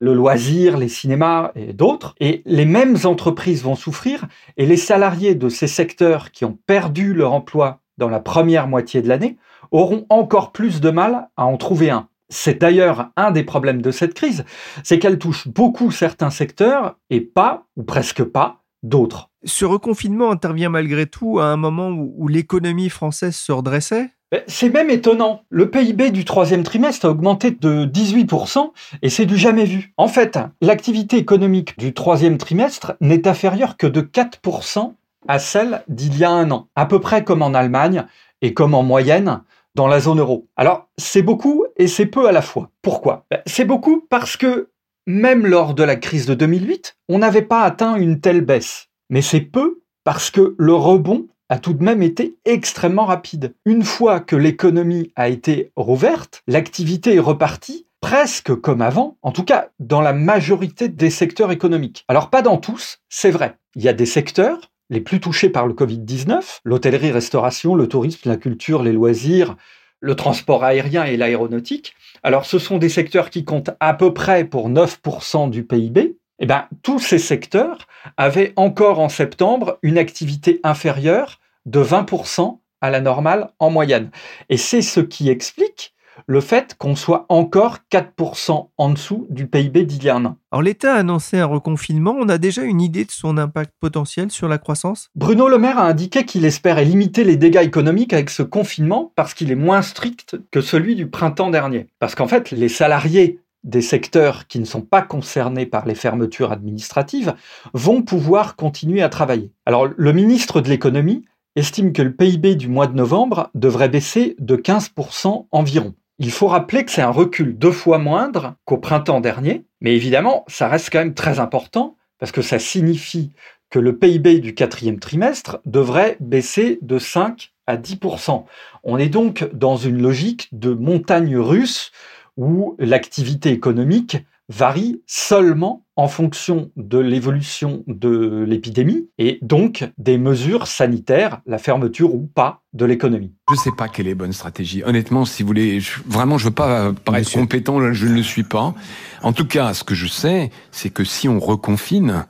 le 0.00 0.14
loisir, 0.14 0.78
les 0.78 0.88
cinémas 0.88 1.50
et 1.56 1.72
d'autres. 1.72 2.14
Et 2.20 2.42
les 2.46 2.66
mêmes 2.66 2.96
entreprises 3.02 3.64
vont 3.64 3.74
souffrir 3.74 4.26
et 4.56 4.66
les 4.66 4.76
salariés 4.76 5.34
de 5.34 5.48
ces 5.48 5.66
secteurs 5.66 6.30
qui 6.30 6.44
ont 6.44 6.58
perdu 6.66 7.14
leur 7.14 7.32
emploi 7.32 7.80
dans 7.96 8.08
la 8.08 8.20
première 8.20 8.68
moitié 8.68 9.02
de 9.02 9.08
l'année 9.08 9.38
auront 9.72 10.06
encore 10.08 10.52
plus 10.52 10.80
de 10.80 10.90
mal 10.90 11.28
à 11.36 11.46
en 11.46 11.56
trouver 11.56 11.90
un. 11.90 12.08
C'est 12.30 12.60
d'ailleurs 12.60 13.10
un 13.16 13.30
des 13.30 13.42
problèmes 13.42 13.82
de 13.82 13.90
cette 13.90 14.14
crise, 14.14 14.44
c'est 14.84 14.98
qu'elle 14.98 15.18
touche 15.18 15.48
beaucoup 15.48 15.90
certains 15.90 16.30
secteurs 16.30 16.96
et 17.08 17.22
pas, 17.22 17.66
ou 17.76 17.82
presque 17.82 18.22
pas, 18.22 18.57
d'autres. 18.82 19.30
Ce 19.44 19.64
reconfinement 19.64 20.30
intervient 20.30 20.70
malgré 20.70 21.06
tout 21.06 21.38
à 21.38 21.44
un 21.44 21.56
moment 21.56 21.90
où, 21.90 22.28
l'économie 22.28 22.88
française 22.88 23.36
se 23.36 23.52
redressait? 23.52 24.10
Ben, 24.30 24.42
c'est 24.46 24.68
même 24.68 24.90
étonnant. 24.90 25.42
Le 25.48 25.70
PIB 25.70 26.10
du 26.10 26.24
troisième 26.24 26.62
trimestre 26.62 27.06
a 27.06 27.10
augmenté 27.10 27.50
de 27.50 27.86
18% 27.86 28.72
et 29.00 29.08
c'est 29.08 29.24
du 29.24 29.36
jamais 29.36 29.64
vu. 29.64 29.94
En 29.96 30.08
fait, 30.08 30.38
l'activité 30.60 31.16
économique 31.16 31.78
du 31.78 31.94
troisième 31.94 32.36
trimestre 32.36 32.94
n'est 33.00 33.26
inférieure 33.26 33.78
que 33.78 33.86
de 33.86 34.02
4% 34.02 34.92
à 35.28 35.38
celle 35.38 35.82
d'il 35.88 36.18
y 36.18 36.24
a 36.24 36.30
un 36.30 36.50
an. 36.50 36.68
À 36.76 36.84
peu 36.84 37.00
près 37.00 37.24
comme 37.24 37.42
en 37.42 37.54
Allemagne 37.54 38.04
et 38.42 38.52
comme 38.52 38.74
en 38.74 38.82
moyenne 38.82 39.40
dans 39.74 39.86
la 39.86 40.00
zone 40.00 40.20
euro. 40.20 40.48
Alors, 40.56 40.88
c'est 40.98 41.22
beaucoup 41.22 41.64
et 41.76 41.86
c'est 41.86 42.06
peu 42.06 42.28
à 42.28 42.32
la 42.32 42.42
fois. 42.42 42.70
Pourquoi? 42.82 43.26
Ben, 43.30 43.40
C'est 43.46 43.64
beaucoup 43.64 44.04
parce 44.10 44.36
que 44.36 44.70
même 45.08 45.46
lors 45.46 45.72
de 45.72 45.82
la 45.82 45.96
crise 45.96 46.26
de 46.26 46.34
2008, 46.34 46.98
on 47.08 47.18
n'avait 47.18 47.40
pas 47.40 47.62
atteint 47.62 47.96
une 47.96 48.20
telle 48.20 48.42
baisse. 48.42 48.88
Mais 49.08 49.22
c'est 49.22 49.40
peu 49.40 49.80
parce 50.04 50.30
que 50.30 50.54
le 50.58 50.74
rebond 50.74 51.28
a 51.48 51.58
tout 51.58 51.72
de 51.72 51.82
même 51.82 52.02
été 52.02 52.36
extrêmement 52.44 53.06
rapide. 53.06 53.54
Une 53.64 53.84
fois 53.84 54.20
que 54.20 54.36
l'économie 54.36 55.10
a 55.16 55.30
été 55.30 55.72
rouverte, 55.76 56.42
l'activité 56.46 57.14
est 57.14 57.20
repartie 57.20 57.86
presque 58.02 58.54
comme 58.56 58.82
avant, 58.82 59.16
en 59.22 59.32
tout 59.32 59.44
cas 59.44 59.70
dans 59.78 60.02
la 60.02 60.12
majorité 60.12 60.88
des 60.88 61.10
secteurs 61.10 61.52
économiques. 61.52 62.04
Alors 62.08 62.28
pas 62.28 62.42
dans 62.42 62.58
tous, 62.58 62.98
c'est 63.08 63.30
vrai. 63.30 63.56
Il 63.76 63.82
y 63.82 63.88
a 63.88 63.94
des 63.94 64.06
secteurs 64.06 64.70
les 64.90 65.00
plus 65.00 65.20
touchés 65.20 65.48
par 65.48 65.66
le 65.66 65.72
Covid-19, 65.72 66.60
l'hôtellerie-restauration, 66.64 67.74
le 67.74 67.88
tourisme, 67.88 68.28
la 68.28 68.36
culture, 68.36 68.82
les 68.82 68.92
loisirs, 68.92 69.56
le 70.00 70.14
transport 70.14 70.64
aérien 70.64 71.04
et 71.04 71.16
l'aéronautique. 71.16 71.94
Alors 72.22 72.46
ce 72.46 72.58
sont 72.58 72.78
des 72.78 72.88
secteurs 72.88 73.30
qui 73.30 73.44
comptent 73.44 73.70
à 73.80 73.94
peu 73.94 74.14
près 74.14 74.44
pour 74.44 74.70
9% 74.70 75.50
du 75.50 75.64
PIB. 75.64 76.16
Eh 76.40 76.46
bien, 76.46 76.68
tous 76.82 77.00
ces 77.00 77.18
secteurs 77.18 77.88
avaient 78.16 78.52
encore 78.56 79.00
en 79.00 79.08
septembre 79.08 79.78
une 79.82 79.98
activité 79.98 80.60
inférieure 80.62 81.40
de 81.66 81.82
20% 81.82 82.60
à 82.80 82.90
la 82.90 83.00
normale 83.00 83.50
en 83.58 83.70
moyenne. 83.70 84.10
Et 84.48 84.56
c'est 84.56 84.82
ce 84.82 85.00
qui 85.00 85.30
explique 85.30 85.94
le 86.26 86.40
fait 86.40 86.74
qu'on 86.78 86.96
soit 86.96 87.26
encore 87.28 87.78
4% 87.90 88.68
en 88.76 88.90
dessous 88.90 89.26
du 89.30 89.46
PIB 89.46 89.84
d'il 89.84 90.04
y 90.04 90.08
a 90.08 90.16
un 90.16 90.24
an. 90.24 90.36
Alors 90.50 90.62
l'État 90.62 90.94
a 90.94 90.98
annoncé 90.98 91.38
un 91.38 91.46
reconfinement, 91.46 92.16
on 92.18 92.28
a 92.28 92.38
déjà 92.38 92.62
une 92.62 92.80
idée 92.80 93.04
de 93.04 93.10
son 93.10 93.38
impact 93.38 93.72
potentiel 93.80 94.30
sur 94.30 94.48
la 94.48 94.58
croissance? 94.58 95.10
Bruno 95.14 95.48
Le 95.48 95.58
Maire 95.58 95.78
a 95.78 95.86
indiqué 95.86 96.24
qu'il 96.24 96.44
espérait 96.44 96.84
limiter 96.84 97.24
les 97.24 97.36
dégâts 97.36 97.62
économiques 97.62 98.12
avec 98.12 98.30
ce 98.30 98.42
confinement 98.42 99.12
parce 99.16 99.34
qu'il 99.34 99.50
est 99.50 99.56
moins 99.56 99.82
strict 99.82 100.36
que 100.50 100.60
celui 100.60 100.94
du 100.94 101.08
printemps 101.08 101.50
dernier. 101.50 101.86
Parce 101.98 102.14
qu'en 102.14 102.28
fait, 102.28 102.50
les 102.50 102.68
salariés 102.68 103.40
des 103.64 103.82
secteurs 103.82 104.46
qui 104.46 104.60
ne 104.60 104.64
sont 104.64 104.82
pas 104.82 105.02
concernés 105.02 105.66
par 105.66 105.84
les 105.86 105.94
fermetures 105.94 106.52
administratives 106.52 107.34
vont 107.74 108.02
pouvoir 108.02 108.56
continuer 108.56 109.02
à 109.02 109.08
travailler. 109.08 109.52
Alors 109.66 109.88
le 109.94 110.12
ministre 110.12 110.60
de 110.60 110.68
l'économie 110.68 111.24
estime 111.56 111.92
que 111.92 112.02
le 112.02 112.14
PIB 112.14 112.54
du 112.54 112.68
mois 112.68 112.86
de 112.86 112.94
novembre 112.94 113.50
devrait 113.54 113.88
baisser 113.88 114.36
de 114.38 114.56
15% 114.56 115.46
environ. 115.50 115.94
Il 116.20 116.32
faut 116.32 116.48
rappeler 116.48 116.84
que 116.84 116.90
c'est 116.90 117.02
un 117.02 117.10
recul 117.10 117.56
deux 117.56 117.70
fois 117.70 117.98
moindre 117.98 118.56
qu'au 118.64 118.78
printemps 118.78 119.20
dernier, 119.20 119.64
mais 119.80 119.94
évidemment, 119.94 120.44
ça 120.48 120.68
reste 120.68 120.90
quand 120.90 120.98
même 120.98 121.14
très 121.14 121.38
important 121.38 121.96
parce 122.18 122.32
que 122.32 122.42
ça 122.42 122.58
signifie 122.58 123.32
que 123.70 123.78
le 123.78 123.96
PIB 123.96 124.40
du 124.40 124.54
quatrième 124.54 124.98
trimestre 124.98 125.58
devrait 125.64 126.16
baisser 126.18 126.78
de 126.82 126.98
5 126.98 127.52
à 127.68 127.76
10%. 127.76 128.44
On 128.82 128.98
est 128.98 129.08
donc 129.08 129.48
dans 129.52 129.76
une 129.76 130.02
logique 130.02 130.48
de 130.52 130.72
montagne 130.72 131.36
russe 131.36 131.92
où 132.36 132.74
l'activité 132.78 133.50
économique 133.50 134.16
varie 134.48 135.02
seulement 135.06 135.84
en 135.96 136.08
fonction 136.08 136.70
de 136.76 136.98
l'évolution 136.98 137.82
de 137.86 138.44
l'épidémie 138.46 139.08
et 139.18 139.38
donc 139.42 139.90
des 139.98 140.16
mesures 140.16 140.66
sanitaires, 140.66 141.40
la 141.44 141.58
fermeture 141.58 142.14
ou 142.14 142.20
pas 142.20 142.62
de 142.72 142.84
l'économie. 142.84 143.34
Je 143.48 143.54
ne 143.54 143.58
sais 143.58 143.72
pas 143.76 143.88
quelle 143.88 144.06
est 144.06 144.10
la 144.10 144.16
bonne 144.16 144.32
stratégie. 144.32 144.82
Honnêtement, 144.84 145.24
si 145.24 145.42
vous 145.42 145.48
voulez, 145.48 145.80
vraiment, 146.06 146.38
je 146.38 146.46
veux 146.46 146.54
pas 146.54 146.92
paraître 147.04 147.32
compétent, 147.32 147.92
je 147.92 148.06
ne 148.06 148.14
le 148.14 148.22
suis 148.22 148.44
pas. 148.44 148.74
En 149.22 149.32
tout 149.32 149.46
cas, 149.46 149.74
ce 149.74 149.84
que 149.84 149.94
je 149.94 150.06
sais, 150.06 150.50
c'est 150.70 150.90
que 150.90 151.04
si 151.04 151.28
on 151.28 151.40
reconfine, 151.40 152.24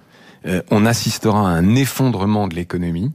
euh, 0.46 0.62
on 0.70 0.86
assistera 0.86 1.50
à 1.50 1.52
un 1.52 1.74
effondrement 1.74 2.48
de 2.48 2.54
l'économie. 2.54 3.12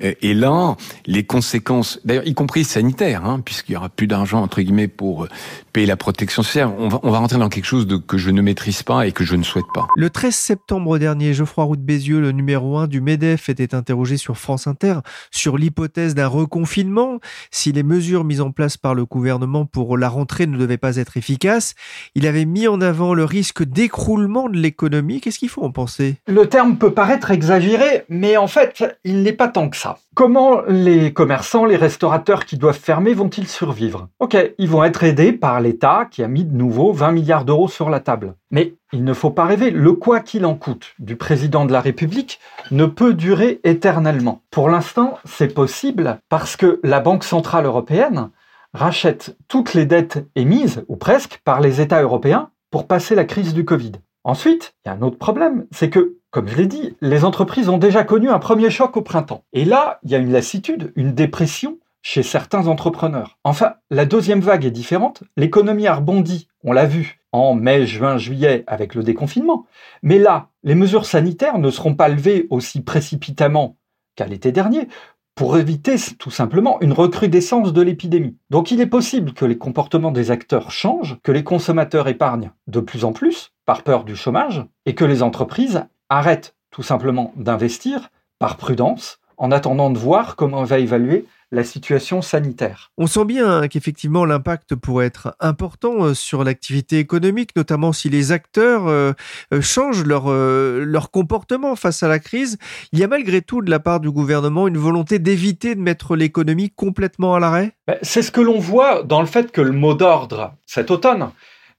Et 0.00 0.34
là, 0.34 0.76
les 1.06 1.24
conséquences, 1.24 2.00
d'ailleurs, 2.04 2.26
y 2.26 2.34
compris 2.34 2.64
sanitaires, 2.64 3.24
hein, 3.24 3.40
puisqu'il 3.44 3.72
y 3.72 3.76
aura 3.76 3.88
plus 3.88 4.06
d'argent 4.06 4.42
entre 4.42 4.60
guillemets 4.62 4.88
pour 4.88 5.24
euh, 5.24 5.28
payer 5.72 5.86
la 5.86 5.96
protection 5.96 6.42
sociale, 6.42 6.70
on 6.78 6.88
va, 6.88 7.00
on 7.02 7.10
va 7.10 7.18
rentrer 7.18 7.38
dans 7.38 7.48
quelque 7.48 7.66
chose 7.66 7.86
de, 7.86 7.96
que 7.96 8.18
je 8.18 8.30
ne 8.30 8.42
maîtrise 8.42 8.82
pas 8.82 9.06
et 9.06 9.12
que 9.12 9.24
je 9.24 9.36
ne 9.36 9.42
souhaite 9.42 9.66
pas. 9.74 9.88
Le 9.96 10.10
13 10.10 10.34
septembre 10.34 10.98
dernier, 10.98 11.34
Geoffroy 11.34 11.64
Roux 11.64 11.76
de 11.76 11.82
Bézieux, 11.82 12.20
le 12.20 12.32
numéro 12.32 12.78
1 12.78 12.86
du 12.86 13.00
MEDEF, 13.00 13.48
était 13.48 13.74
interrogé 13.74 14.16
sur 14.16 14.36
France 14.38 14.66
Inter 14.66 15.00
sur 15.30 15.58
l'hypothèse 15.58 16.14
d'un 16.14 16.26
reconfinement. 16.26 17.18
Si 17.50 17.72
les 17.72 17.82
mesures 17.82 18.24
mises 18.24 18.40
en 18.40 18.50
place 18.50 18.76
par 18.76 18.94
le 18.94 19.04
gouvernement 19.04 19.66
pour 19.66 19.96
la 19.96 20.08
rentrée 20.08 20.46
ne 20.46 20.56
devaient 20.56 20.78
pas 20.78 20.96
être 20.96 21.16
efficaces, 21.16 21.74
il 22.14 22.26
avait 22.26 22.44
mis 22.44 22.68
en 22.68 22.80
avant 22.80 23.14
le 23.14 23.24
risque 23.24 23.62
d'écroulement 23.62 24.48
de 24.48 24.58
l'économie. 24.58 25.20
Qu'est-ce 25.20 25.38
qu'il 25.38 25.48
faut 25.48 25.62
en 25.62 25.72
penser? 25.72 26.16
Le 26.26 26.46
terme 26.46 26.78
peut 26.78 26.92
paraître 26.92 27.30
exagéré, 27.30 28.04
mais 28.08 28.36
en 28.36 28.46
fait, 28.46 28.84
il 29.04 29.22
n'est 29.22 29.32
pas 29.32 29.48
tant 29.48 29.68
que 29.68 29.76
ça. 29.76 29.89
Comment 30.14 30.62
les 30.68 31.12
commerçants, 31.12 31.64
les 31.64 31.76
restaurateurs 31.76 32.44
qui 32.44 32.56
doivent 32.56 32.78
fermer 32.78 33.14
vont-ils 33.14 33.46
survivre? 33.46 34.08
Ok, 34.18 34.36
ils 34.58 34.68
vont 34.68 34.84
être 34.84 35.04
aidés 35.04 35.32
par 35.32 35.60
l'État 35.60 36.06
qui 36.10 36.22
a 36.22 36.28
mis 36.28 36.44
de 36.44 36.56
nouveau 36.56 36.92
20 36.92 37.12
milliards 37.12 37.44
d'euros 37.44 37.68
sur 37.68 37.90
la 37.90 38.00
table. 38.00 38.34
Mais 38.50 38.74
il 38.92 39.04
ne 39.04 39.14
faut 39.14 39.30
pas 39.30 39.44
rêver, 39.44 39.70
le 39.70 39.92
quoi 39.92 40.20
qu'il 40.20 40.44
en 40.46 40.54
coûte 40.54 40.94
du 40.98 41.16
président 41.16 41.64
de 41.64 41.72
la 41.72 41.80
République 41.80 42.40
ne 42.70 42.86
peut 42.86 43.14
durer 43.14 43.60
éternellement. 43.64 44.42
Pour 44.50 44.68
l'instant, 44.68 45.18
c'est 45.24 45.54
possible 45.54 46.18
parce 46.28 46.56
que 46.56 46.80
la 46.82 47.00
Banque 47.00 47.24
Centrale 47.24 47.66
Européenne 47.66 48.30
rachète 48.74 49.36
toutes 49.48 49.74
les 49.74 49.86
dettes 49.86 50.24
émises, 50.36 50.84
ou 50.88 50.96
presque, 50.96 51.40
par 51.44 51.60
les 51.60 51.80
États 51.80 52.02
européens 52.02 52.50
pour 52.70 52.86
passer 52.86 53.14
la 53.14 53.24
crise 53.24 53.54
du 53.54 53.64
Covid. 53.64 53.92
Ensuite, 54.22 54.74
il 54.84 54.88
y 54.88 54.92
a 54.92 54.94
un 54.94 55.02
autre 55.02 55.18
problème, 55.18 55.66
c'est 55.72 55.90
que, 55.90 56.16
comme 56.30 56.48
je 56.48 56.56
l'ai 56.56 56.66
dit, 56.66 56.96
les 57.00 57.24
entreprises 57.24 57.68
ont 57.68 57.78
déjà 57.78 58.04
connu 58.04 58.28
un 58.30 58.38
premier 58.38 58.70
choc 58.70 58.96
au 58.96 59.02
printemps. 59.02 59.44
Et 59.52 59.64
là, 59.64 59.98
il 60.04 60.10
y 60.10 60.14
a 60.14 60.18
une 60.18 60.32
lassitude, 60.32 60.92
une 60.94 61.12
dépression 61.12 61.78
chez 62.02 62.22
certains 62.22 62.66
entrepreneurs. 62.66 63.38
Enfin, 63.44 63.74
la 63.90 64.06
deuxième 64.06 64.40
vague 64.40 64.64
est 64.64 64.70
différente. 64.70 65.24
L'économie 65.36 65.86
a 65.86 65.94
rebondi, 65.94 66.48
on 66.64 66.72
l'a 66.72 66.86
vu, 66.86 67.20
en 67.32 67.54
mai, 67.54 67.84
juin, 67.86 68.16
juillet 68.16 68.64
avec 68.66 68.94
le 68.94 69.02
déconfinement. 69.02 69.66
Mais 70.02 70.18
là, 70.18 70.48
les 70.62 70.74
mesures 70.74 71.04
sanitaires 71.04 71.58
ne 71.58 71.70
seront 71.70 71.94
pas 71.94 72.08
levées 72.08 72.46
aussi 72.50 72.80
précipitamment 72.80 73.76
qu'à 74.14 74.26
l'été 74.26 74.52
dernier 74.52 74.88
pour 75.34 75.56
éviter 75.56 75.96
tout 76.18 76.30
simplement 76.30 76.80
une 76.80 76.92
recrudescence 76.92 77.72
de 77.72 77.82
l'épidémie. 77.82 78.36
Donc 78.50 78.70
il 78.70 78.80
est 78.80 78.86
possible 78.86 79.32
que 79.32 79.44
les 79.44 79.56
comportements 79.56 80.10
des 80.10 80.30
acteurs 80.30 80.70
changent, 80.70 81.18
que 81.22 81.32
les 81.32 81.44
consommateurs 81.44 82.08
épargnent 82.08 82.50
de 82.66 82.80
plus 82.80 83.04
en 83.04 83.12
plus 83.12 83.52
par 83.64 83.82
peur 83.82 84.04
du 84.04 84.16
chômage, 84.16 84.64
et 84.84 84.94
que 84.94 85.04
les 85.04 85.22
entreprises 85.22 85.84
arrêtent 86.10 86.54
tout 86.70 86.82
simplement 86.82 87.32
d'investir 87.36 88.10
par 88.38 88.56
prudence 88.56 89.18
en 89.38 89.50
attendant 89.50 89.90
de 89.90 89.98
voir 89.98 90.36
comment 90.36 90.60
on 90.60 90.64
va 90.64 90.78
évaluer 90.78 91.24
la 91.52 91.64
situation 91.64 92.22
sanitaire. 92.22 92.92
On 92.96 93.06
sent 93.06 93.24
bien 93.24 93.66
qu'effectivement 93.68 94.24
l'impact 94.24 94.76
pourrait 94.76 95.06
être 95.06 95.34
important 95.40 96.04
euh, 96.04 96.14
sur 96.14 96.44
l'activité 96.44 96.98
économique, 96.98 97.56
notamment 97.56 97.92
si 97.92 98.08
les 98.08 98.30
acteurs 98.30 98.86
euh, 98.86 99.12
euh, 99.52 99.60
changent 99.60 100.04
leur, 100.04 100.30
leur 100.30 101.10
comportement 101.10 101.74
face 101.74 102.02
à 102.02 102.08
la 102.08 102.18
crise. 102.18 102.58
Il 102.92 102.98
y 102.98 103.04
a 103.04 103.08
malgré 103.08 103.42
tout 103.42 103.62
de 103.62 103.70
la 103.70 103.80
part 103.80 104.00
du 104.00 104.10
gouvernement 104.10 104.68
une 104.68 104.78
volonté 104.78 105.18
d'éviter 105.18 105.74
de 105.74 105.80
mettre 105.80 106.14
l'économie 106.14 106.70
complètement 106.70 107.34
à 107.34 107.40
l'arrêt? 107.40 107.72
Ben, 107.88 107.96
C'est 108.02 108.22
ce 108.22 108.30
que 108.30 108.40
l'on 108.40 108.58
voit 108.58 109.02
dans 109.02 109.20
le 109.20 109.26
fait 109.26 109.50
que 109.50 109.60
le 109.60 109.72
mot 109.72 109.94
d'ordre 109.94 110.54
cet 110.66 110.90
automne 110.90 111.30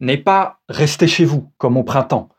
n'est 0.01 0.17
pas 0.17 0.59
rester 0.67 1.07
chez 1.07 1.25
vous 1.25 1.49
comme 1.57 1.77
au 1.77 1.83
printemps. 1.83 2.29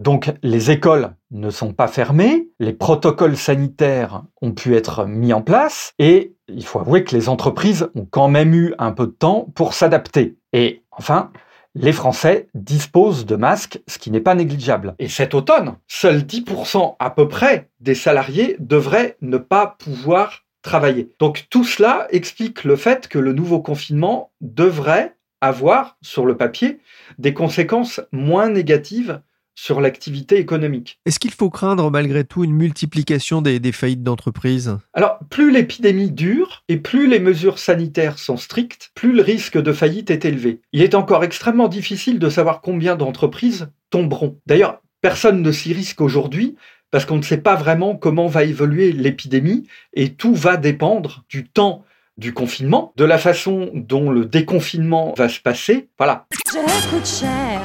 Donc 0.00 0.32
les 0.42 0.70
écoles 0.70 1.14
ne 1.30 1.50
sont 1.50 1.74
pas 1.74 1.86
fermées, 1.86 2.48
les 2.58 2.72
protocoles 2.72 3.36
sanitaires 3.36 4.22
ont 4.40 4.52
pu 4.52 4.74
être 4.74 5.04
mis 5.04 5.34
en 5.34 5.42
place 5.42 5.92
et 5.98 6.34
il 6.48 6.64
faut 6.64 6.80
avouer 6.80 7.04
que 7.04 7.14
les 7.14 7.28
entreprises 7.28 7.90
ont 7.94 8.06
quand 8.10 8.28
même 8.28 8.54
eu 8.54 8.74
un 8.78 8.92
peu 8.92 9.06
de 9.06 9.12
temps 9.12 9.52
pour 9.54 9.74
s'adapter. 9.74 10.38
Et 10.54 10.84
enfin, 10.90 11.30
les 11.74 11.92
Français 11.92 12.48
disposent 12.54 13.26
de 13.26 13.36
masques, 13.36 13.82
ce 13.88 13.98
qui 13.98 14.10
n'est 14.10 14.22
pas 14.22 14.34
négligeable. 14.34 14.94
Et 14.98 15.08
cet 15.08 15.34
automne, 15.34 15.76
seuls 15.86 16.22
10% 16.22 16.96
à 16.98 17.10
peu 17.10 17.28
près 17.28 17.68
des 17.80 17.94
salariés 17.94 18.56
devraient 18.58 19.18
ne 19.20 19.36
pas 19.36 19.76
pouvoir 19.78 20.46
travailler. 20.62 21.12
Donc 21.18 21.46
tout 21.50 21.64
cela 21.64 22.06
explique 22.08 22.64
le 22.64 22.76
fait 22.76 23.06
que 23.06 23.18
le 23.18 23.34
nouveau 23.34 23.60
confinement 23.60 24.32
devrait 24.40 25.14
avoir, 25.42 25.98
sur 26.00 26.24
le 26.24 26.38
papier, 26.38 26.80
des 27.18 27.34
conséquences 27.34 28.00
moins 28.12 28.48
négatives 28.48 29.20
sur 29.54 29.80
l'activité 29.80 30.38
économique. 30.38 30.98
Est-ce 31.06 31.18
qu'il 31.18 31.32
faut 31.32 31.50
craindre 31.50 31.90
malgré 31.90 32.24
tout 32.24 32.44
une 32.44 32.54
multiplication 32.54 33.42
des, 33.42 33.72
faillites 33.72 34.02
d'entreprises? 34.02 34.78
Alors, 34.94 35.18
plus 35.28 35.50
l'épidémie 35.50 36.10
dure 36.10 36.64
et 36.68 36.76
plus 36.76 37.08
les 37.08 37.20
mesures 37.20 37.58
sanitaires 37.58 38.18
sont 38.18 38.36
strictes, 38.36 38.90
plus 38.94 39.12
le 39.12 39.22
risque 39.22 39.58
de 39.58 39.72
faillite 39.72 40.10
est 40.10 40.24
élevé. 40.24 40.60
Il 40.72 40.82
est 40.82 40.94
encore 40.94 41.24
extrêmement 41.24 41.68
difficile 41.68 42.18
de 42.18 42.28
savoir 42.28 42.60
combien 42.60 42.96
d'entreprises 42.96 43.68
tomberont. 43.90 44.38
D'ailleurs, 44.46 44.80
personne 45.00 45.42
ne 45.42 45.52
s'y 45.52 45.72
risque 45.72 46.00
aujourd'hui 46.00 46.56
parce 46.90 47.04
qu'on 47.04 47.16
ne 47.16 47.22
sait 47.22 47.40
pas 47.40 47.54
vraiment 47.54 47.96
comment 47.96 48.26
va 48.26 48.44
évoluer 48.44 48.92
l'épidémie 48.92 49.66
et 49.94 50.14
tout 50.14 50.34
va 50.34 50.56
dépendre 50.56 51.24
du 51.28 51.48
temps 51.48 51.84
du 52.16 52.34
confinement, 52.34 52.92
de 52.96 53.04
la 53.04 53.18
façon 53.18 53.70
dont 53.72 54.10
le 54.10 54.26
déconfinement 54.26 55.14
va 55.16 55.28
se 55.28 55.40
passer. 55.40 55.88
Voilà. 55.98 56.26
Je 56.52 56.90
coûte 56.90 57.06
cher. 57.06 57.62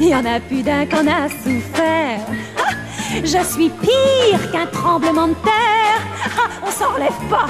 Il 0.00 0.08
y 0.08 0.14
en 0.14 0.24
a 0.24 0.40
plus 0.40 0.62
d'un 0.62 0.84
qu'on 0.86 1.06
a 1.06 1.28
souffert. 1.28 2.20
Je 3.22 3.44
suis 3.44 3.70
pire 3.70 4.50
qu'un 4.50 4.66
tremblement 4.66 5.28
de 5.28 5.34
terre. 5.34 6.00
On 6.66 6.70
s'en 6.70 6.92
relève 6.92 7.28
pas. 7.30 7.46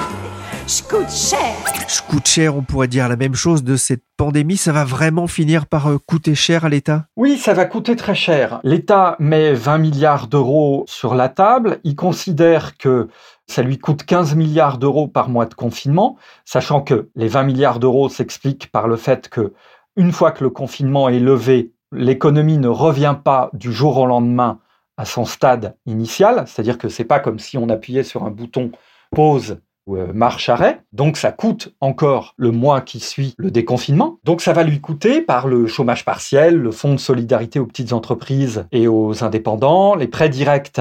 Je 0.68 0.82
coûte 0.82 1.10
cher. 1.10 1.54
Je 1.88 2.02
coûte 2.02 2.26
cher, 2.26 2.56
on 2.56 2.62
pourrait 2.62 2.88
dire 2.88 3.08
la 3.08 3.16
même 3.16 3.34
chose 3.34 3.62
de 3.62 3.76
cette 3.76 4.02
pandémie. 4.16 4.56
Ça 4.56 4.72
va 4.72 4.84
vraiment 4.84 5.28
finir 5.28 5.66
par 5.66 5.86
euh, 5.86 5.98
coûter 5.98 6.34
cher 6.34 6.64
à 6.64 6.68
l'État? 6.68 7.06
Oui, 7.16 7.38
ça 7.38 7.54
va 7.54 7.64
coûter 7.66 7.94
très 7.94 8.16
cher. 8.16 8.60
L'État 8.64 9.16
met 9.20 9.54
20 9.54 9.78
milliards 9.78 10.26
d'euros 10.26 10.84
sur 10.88 11.14
la 11.14 11.28
table. 11.28 11.78
Il 11.84 11.94
considère 11.94 12.76
que 12.76 13.08
ça 13.46 13.62
lui 13.62 13.78
coûte 13.78 14.04
15 14.04 14.34
milliards 14.34 14.78
d'euros 14.78 15.06
par 15.06 15.28
mois 15.28 15.46
de 15.46 15.54
confinement, 15.54 16.16
sachant 16.44 16.80
que 16.80 17.08
les 17.14 17.28
20 17.28 17.44
milliards 17.44 17.78
d'euros 17.78 18.08
s'expliquent 18.08 18.70
par 18.72 18.88
le 18.88 18.96
fait 18.96 19.28
que 19.28 19.52
une 19.96 20.12
fois 20.12 20.32
que 20.32 20.44
le 20.44 20.50
confinement 20.50 21.08
est 21.08 21.20
levé, 21.20 21.72
l'économie 21.92 22.58
ne 22.58 22.68
revient 22.68 23.16
pas 23.22 23.50
du 23.52 23.72
jour 23.72 23.96
au 23.98 24.06
lendemain 24.06 24.60
à 24.96 25.04
son 25.04 25.24
stade 25.24 25.76
initial, 25.86 26.44
c'est-à-dire 26.46 26.78
que 26.78 26.88
c'est 26.88 27.04
pas 27.04 27.20
comme 27.20 27.38
si 27.38 27.58
on 27.58 27.68
appuyait 27.68 28.02
sur 28.02 28.24
un 28.24 28.30
bouton 28.30 28.70
pause 29.10 29.58
ou 29.86 29.96
euh, 29.96 30.12
marche 30.12 30.48
arrêt. 30.48 30.82
Donc 30.92 31.16
ça 31.16 31.32
coûte 31.32 31.74
encore 31.80 32.34
le 32.36 32.50
mois 32.50 32.80
qui 32.80 32.98
suit 32.98 33.34
le 33.38 33.50
déconfinement. 33.50 34.18
Donc 34.24 34.40
ça 34.40 34.52
va 34.52 34.64
lui 34.64 34.80
coûter 34.80 35.20
par 35.20 35.46
le 35.46 35.66
chômage 35.66 36.04
partiel, 36.04 36.56
le 36.56 36.72
fonds 36.72 36.94
de 36.94 37.00
solidarité 37.00 37.58
aux 37.58 37.66
petites 37.66 37.92
entreprises 37.92 38.66
et 38.72 38.88
aux 38.88 39.22
indépendants, 39.22 39.94
les 39.94 40.08
prêts 40.08 40.28
directs 40.28 40.80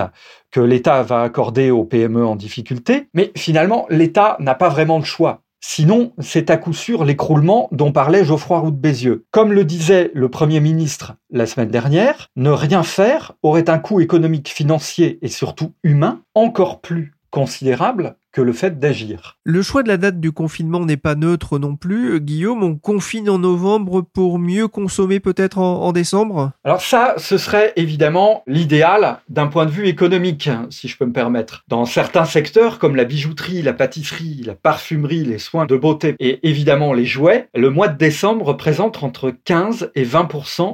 que 0.49 0.59
l'État 0.59 1.03
va 1.03 1.21
accorder 1.21 1.69
aux 1.71 1.83
PME 1.83 2.25
en 2.25 2.35
difficulté. 2.35 3.09
Mais 3.13 3.31
finalement, 3.35 3.85
l'État 3.89 4.37
n'a 4.39 4.55
pas 4.55 4.69
vraiment 4.69 4.97
le 4.97 5.05
choix. 5.05 5.41
Sinon, 5.67 6.13
c'est 6.19 6.51
à 6.51 6.57
coup 6.57 6.73
sûr 6.73 7.03
l'écroulement 7.03 7.69
dont 7.71 7.91
parlait 7.91 8.23
Geoffroy 8.23 8.59
Roux 8.59 8.69
de 8.69 8.77
Bézieux. 8.77 9.25
Comme 9.31 9.51
le 9.51 9.65
disait 9.65 10.11
le 10.13 10.29
Premier 10.29 10.59
ministre 10.59 11.15
la 11.31 11.47
semaine 11.47 11.71
dernière, 11.71 12.29
ne 12.35 12.51
rien 12.51 12.83
faire 12.83 13.33
aurait 13.41 13.67
un 13.69 13.79
coût 13.79 13.99
économique, 13.99 14.47
financier 14.47 15.17
et 15.23 15.27
surtout 15.27 15.73
humain 15.83 16.21
encore 16.35 16.81
plus 16.81 17.15
considérable 17.31 18.15
que 18.35 18.41
le 18.41 18.51
fait 18.51 18.79
d'agir. 18.79 19.37
Le 19.45 19.61
choix 19.61 19.81
de 19.81 19.87
la 19.87 19.95
date 19.95 20.19
du 20.19 20.33
confinement 20.33 20.85
n'est 20.85 20.97
pas 20.97 21.15
neutre 21.15 21.57
non 21.57 21.77
plus. 21.77 22.19
Guillaume, 22.19 22.63
on 22.63 22.75
confine 22.75 23.29
en 23.29 23.39
novembre 23.39 24.01
pour 24.01 24.39
mieux 24.39 24.67
consommer 24.67 25.21
peut-être 25.21 25.57
en, 25.57 25.93
décembre? 25.93 26.51
Alors 26.65 26.81
ça, 26.81 27.13
ce 27.17 27.37
serait 27.37 27.71
évidemment 27.77 28.43
l'idéal 28.45 29.19
d'un 29.29 29.47
point 29.47 29.65
de 29.65 29.71
vue 29.71 29.87
économique, 29.87 30.49
si 30.69 30.89
je 30.89 30.97
peux 30.97 31.05
me 31.05 31.13
permettre. 31.13 31.63
Dans 31.69 31.85
certains 31.85 32.25
secteurs 32.25 32.77
comme 32.77 32.97
la 32.97 33.05
bijouterie, 33.05 33.61
la 33.61 33.71
pâtisserie, 33.71 34.41
la 34.45 34.53
parfumerie, 34.53 35.23
les 35.23 35.39
soins 35.39 35.65
de 35.65 35.77
beauté 35.77 36.17
et 36.19 36.45
évidemment 36.45 36.91
les 36.91 37.05
jouets, 37.05 37.47
le 37.55 37.69
mois 37.69 37.87
de 37.87 37.97
décembre 37.97 38.47
représente 38.47 39.01
entre 39.01 39.33
15 39.45 39.91
et 39.95 40.03
20 40.03 40.25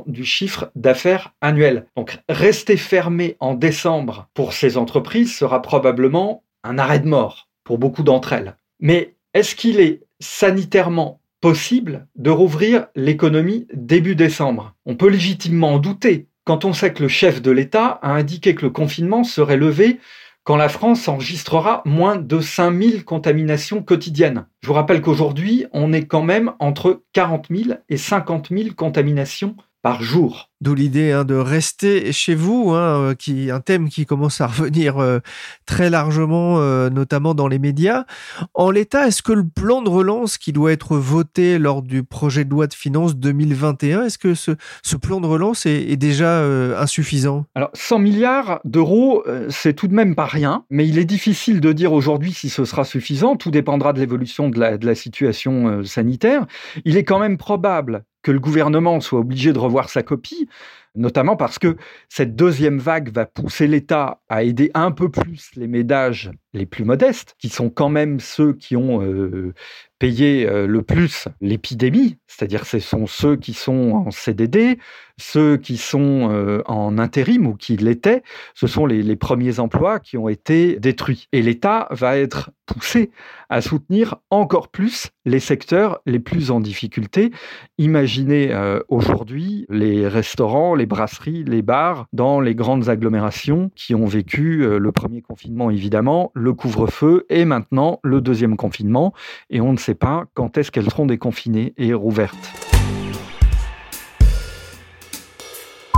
du 0.08 0.26
chiffre 0.26 0.72
d'affaires 0.76 1.34
annuel. 1.42 1.86
Donc 1.96 2.18
rester 2.28 2.76
fermé 2.76 3.38
en 3.40 3.54
décembre 3.54 4.30
pour 4.34 4.54
ces 4.54 4.78
entreprises 4.78 5.36
sera 5.36 5.62
probablement 5.62 6.44
un 6.64 6.80
arrêt 6.80 7.00
de 7.00 7.08
mort 7.08 7.51
beaucoup 7.78 8.04
d'entre 8.04 8.34
elles. 8.34 8.56
Mais 8.80 9.16
est-ce 9.34 9.56
qu'il 9.56 9.80
est 9.80 10.02
sanitairement 10.20 11.22
possible 11.40 12.08
de 12.16 12.30
rouvrir 12.30 12.88
l'économie 12.96 13.68
début 13.74 14.16
décembre? 14.16 14.76
On 14.86 14.96
peut 14.96 15.10
légitimement 15.10 15.76
en 15.76 15.80
douter 15.80 16.28
quand 16.44 16.66
on 16.66 16.74
sait 16.74 16.94
que 16.94 17.04
le 17.04 17.10
chef 17.10 17.42
de 17.42 17.52
l'État 17.52 18.00
a 18.02 18.12
indiqué 18.12 18.56
que 18.56 18.66
le 18.66 18.72
confinement 18.72 19.24
serait 19.24 19.58
levé 19.58 20.00
quand 20.44 20.56
la 20.56 20.70
France 20.70 21.08
enregistrera 21.08 21.84
moins 21.86 22.16
de 22.16 22.40
5000 22.40 23.06
contaminations 23.06 23.84
quotidiennes. 23.84 24.48
Je 24.62 24.68
vous 24.68 24.74
rappelle 24.74 25.02
qu'aujourd'hui, 25.02 25.66
on 25.72 25.94
est 25.94 26.06
quand 26.06 26.24
même 26.24 26.54
entre 26.60 27.04
40 27.14 27.48
000 27.52 27.78
et 27.90 27.98
50 27.98 28.50
000 28.50 28.70
contaminations 28.76 29.56
par 29.82 30.04
jour. 30.04 30.52
D'où 30.62 30.76
l'idée 30.76 31.12
hein, 31.12 31.26
de 31.26 31.34
rester 31.34 32.12
chez 32.12 32.36
vous, 32.36 32.70
hein, 32.70 33.02
euh, 33.02 33.16
qui 33.16 33.50
un 33.50 33.62
thème 33.62 33.90
qui 33.90 34.06
commence 34.06 34.42
à 34.42 34.46
revenir 34.48 35.00
euh, 35.00 35.18
très 35.66 35.90
largement, 35.90 36.60
euh, 36.60 36.92
notamment 36.92 37.34
dans 37.34 37.48
les 37.48 37.58
médias. 37.58 38.06
En 38.54 38.70
l'état, 38.70 39.08
est-ce 39.08 39.24
que 39.24 39.34
le 39.34 39.48
plan 39.48 39.82
de 39.82 39.90
relance 39.90 40.38
qui 40.38 40.54
doit 40.54 40.72
être 40.72 40.98
voté 40.98 41.58
lors 41.58 41.82
du 41.82 42.04
projet 42.04 42.46
de 42.46 42.52
loi 42.52 42.68
de 42.68 42.76
finances 42.76 43.16
2021, 43.16 44.06
est-ce 44.06 44.20
que 44.20 44.36
ce, 44.36 44.52
plan 44.98 45.20
de 45.20 45.26
relance 45.26 45.66
est, 45.66 45.96
déjà 45.96 46.44
insuffisant? 46.78 47.46
Alors, 47.56 47.72
100 47.74 48.00
milliards 48.00 48.60
d'euros, 48.66 49.24
c'est 49.50 49.74
tout 49.74 49.88
de 49.88 49.96
même 49.96 50.14
pas 50.14 50.26
rien, 50.26 50.64
mais 50.70 50.88
il 50.88 51.00
est 51.00 51.06
difficile 51.06 51.60
de 51.60 51.74
dire 51.74 51.92
aujourd'hui 51.92 52.34
si 52.34 52.50
ce 52.50 52.66
sera 52.66 52.86
suffisant. 52.86 53.36
Tout 53.36 53.50
dépendra 53.50 53.94
de 53.94 54.00
l'évolution 54.00 54.50
de 54.50 54.60
la, 54.60 54.78
de 54.78 54.86
la 54.86 54.96
situation 54.96 55.84
sanitaire. 55.84 56.46
Il 56.86 56.98
est 56.98 57.04
quand 57.04 57.20
même 57.20 57.38
probable 57.38 58.04
que 58.22 58.32
le 58.32 58.40
gouvernement 58.40 59.00
soit 59.00 59.20
obligé 59.20 59.54
de 59.54 59.60
revoir 59.60 59.90
sa 59.90 60.04
copie, 60.04 60.48
notamment 60.96 61.36
parce 61.36 61.60
que 61.60 61.78
cette 62.10 62.36
deuxième 62.36 62.78
vague 62.78 63.12
va 63.14 63.26
pousser 63.26 63.68
l'État 63.68 64.22
à 64.30 64.44
aider 64.44 64.72
un 64.74 64.92
peu 64.92 65.10
plus 65.10 65.52
les 65.56 65.68
ménages 65.68 66.32
les 66.54 66.66
plus 66.66 66.84
modestes, 66.84 67.36
qui 67.40 67.50
sont 67.50 67.70
quand 67.70 67.90
même 67.90 68.20
ceux 68.20 68.54
qui 68.54 68.76
ont 68.76 69.02
euh, 69.02 69.54
payé 70.02 70.50
euh, 70.50 70.66
le 70.66 70.82
plus 70.82 71.28
l'épidémie, 71.42 72.18
c'est-à-dire 72.26 72.66
ce 72.66 72.80
sont 72.80 73.06
ceux 73.06 73.36
qui 73.36 73.54
sont 73.54 74.04
en 74.08 74.10
CDD, 74.10 74.80
ceux 75.18 75.58
qui 75.58 75.78
sont 75.78 76.32
euh, 76.32 76.64
en 76.66 76.98
intérim 76.98 77.46
ou 77.46 77.54
qui 77.54 77.78
l'étaient, 77.78 78.24
ce 78.56 78.66
sont 78.66 78.88
les, 78.88 79.04
les, 79.04 79.16
premiers 79.16 79.60
emplois 79.60 80.00
qui 80.00 80.18
ont 80.18 80.28
été 80.28 80.80
détruits. 80.80 81.28
Et 81.32 81.44
l'État 81.44 81.88
va 81.92 82.18
être 82.18 82.50
poussé 82.66 83.12
à 83.50 83.62
soutenir 83.62 84.16
encore 84.32 84.70
plus 84.70 85.10
les 85.26 85.40
secteurs 85.40 86.02
les 86.08 86.20
plus 86.20 86.50
en 86.50 86.62
difficulté. 86.62 87.30
Imaginez 87.78 88.52
euh, 88.52 88.80
aujourd'hui 88.88 89.68
les 89.70 90.08
restaurants, 90.08 90.74
les 90.74 90.88
brasseries, 90.88 91.44
les 91.44 91.62
bars 91.62 92.08
dans 92.12 92.40
les 92.40 92.56
grandes 92.56 92.90
agglomérations 92.90 93.70
qui 93.76 93.94
ont 93.94 94.08
vécu 94.08 94.66
le 94.80 94.92
premier 94.92 95.22
confinement 95.22 95.70
évidemment, 95.70 96.32
le 96.34 96.54
couvre-feu 96.54 97.28
et 97.30 97.46
maintenant 97.46 98.00
le 98.04 98.20
deuxième 98.20 98.58
confinement. 98.58 99.14
Et 99.52 99.62
on 99.62 99.74
ne 99.74 99.78
sait 99.78 99.91
pas 99.96 100.26
quand 100.34 100.58
est-ce 100.58 100.72
qu'elles 100.72 100.90
seront 100.90 101.06
déconfinées 101.06 101.74
et 101.78 101.94
rouvertes. 101.94 102.52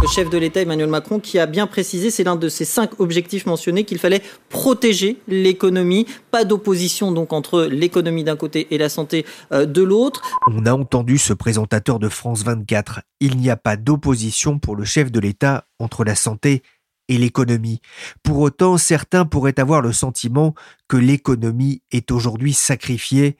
Le 0.03 0.09
chef 0.09 0.29
de 0.29 0.37
l'État 0.37 0.59
Emmanuel 0.59 0.89
Macron 0.89 1.21
qui 1.21 1.39
a 1.39 1.45
bien 1.45 1.65
précisé, 1.65 2.11
c'est 2.11 2.25
l'un 2.25 2.35
de 2.35 2.49
ces 2.49 2.65
cinq 2.65 2.99
objectifs 2.99 3.45
mentionnés, 3.45 3.85
qu'il 3.85 3.99
fallait 3.99 4.21
protéger 4.49 5.17
l'économie, 5.29 6.05
pas 6.29 6.43
d'opposition 6.43 7.13
donc 7.13 7.31
entre 7.31 7.63
l'économie 7.63 8.25
d'un 8.25 8.35
côté 8.35 8.67
et 8.71 8.77
la 8.77 8.89
santé 8.89 9.25
euh, 9.53 9.65
de 9.65 9.81
l'autre. 9.81 10.21
On 10.51 10.65
a 10.65 10.73
entendu 10.73 11.17
ce 11.17 11.31
présentateur 11.31 11.99
de 11.99 12.09
France 12.09 12.43
24. 12.43 12.99
Il 13.21 13.37
n'y 13.37 13.49
a 13.49 13.55
pas 13.55 13.77
d'opposition 13.77 14.59
pour 14.59 14.75
le 14.75 14.83
chef 14.83 15.09
de 15.09 15.21
l'État 15.21 15.67
entre 15.79 16.03
la 16.03 16.15
santé 16.15 16.63
et 17.07 17.17
l'économie. 17.17 17.79
Pour 18.23 18.39
autant, 18.39 18.77
certains 18.77 19.23
pourraient 19.23 19.57
avoir 19.57 19.81
le 19.81 19.93
sentiment 19.93 20.53
que 20.89 20.97
l'économie 20.97 21.81
est 21.91 22.11
aujourd'hui 22.11 22.51
sacrifiée 22.51 23.37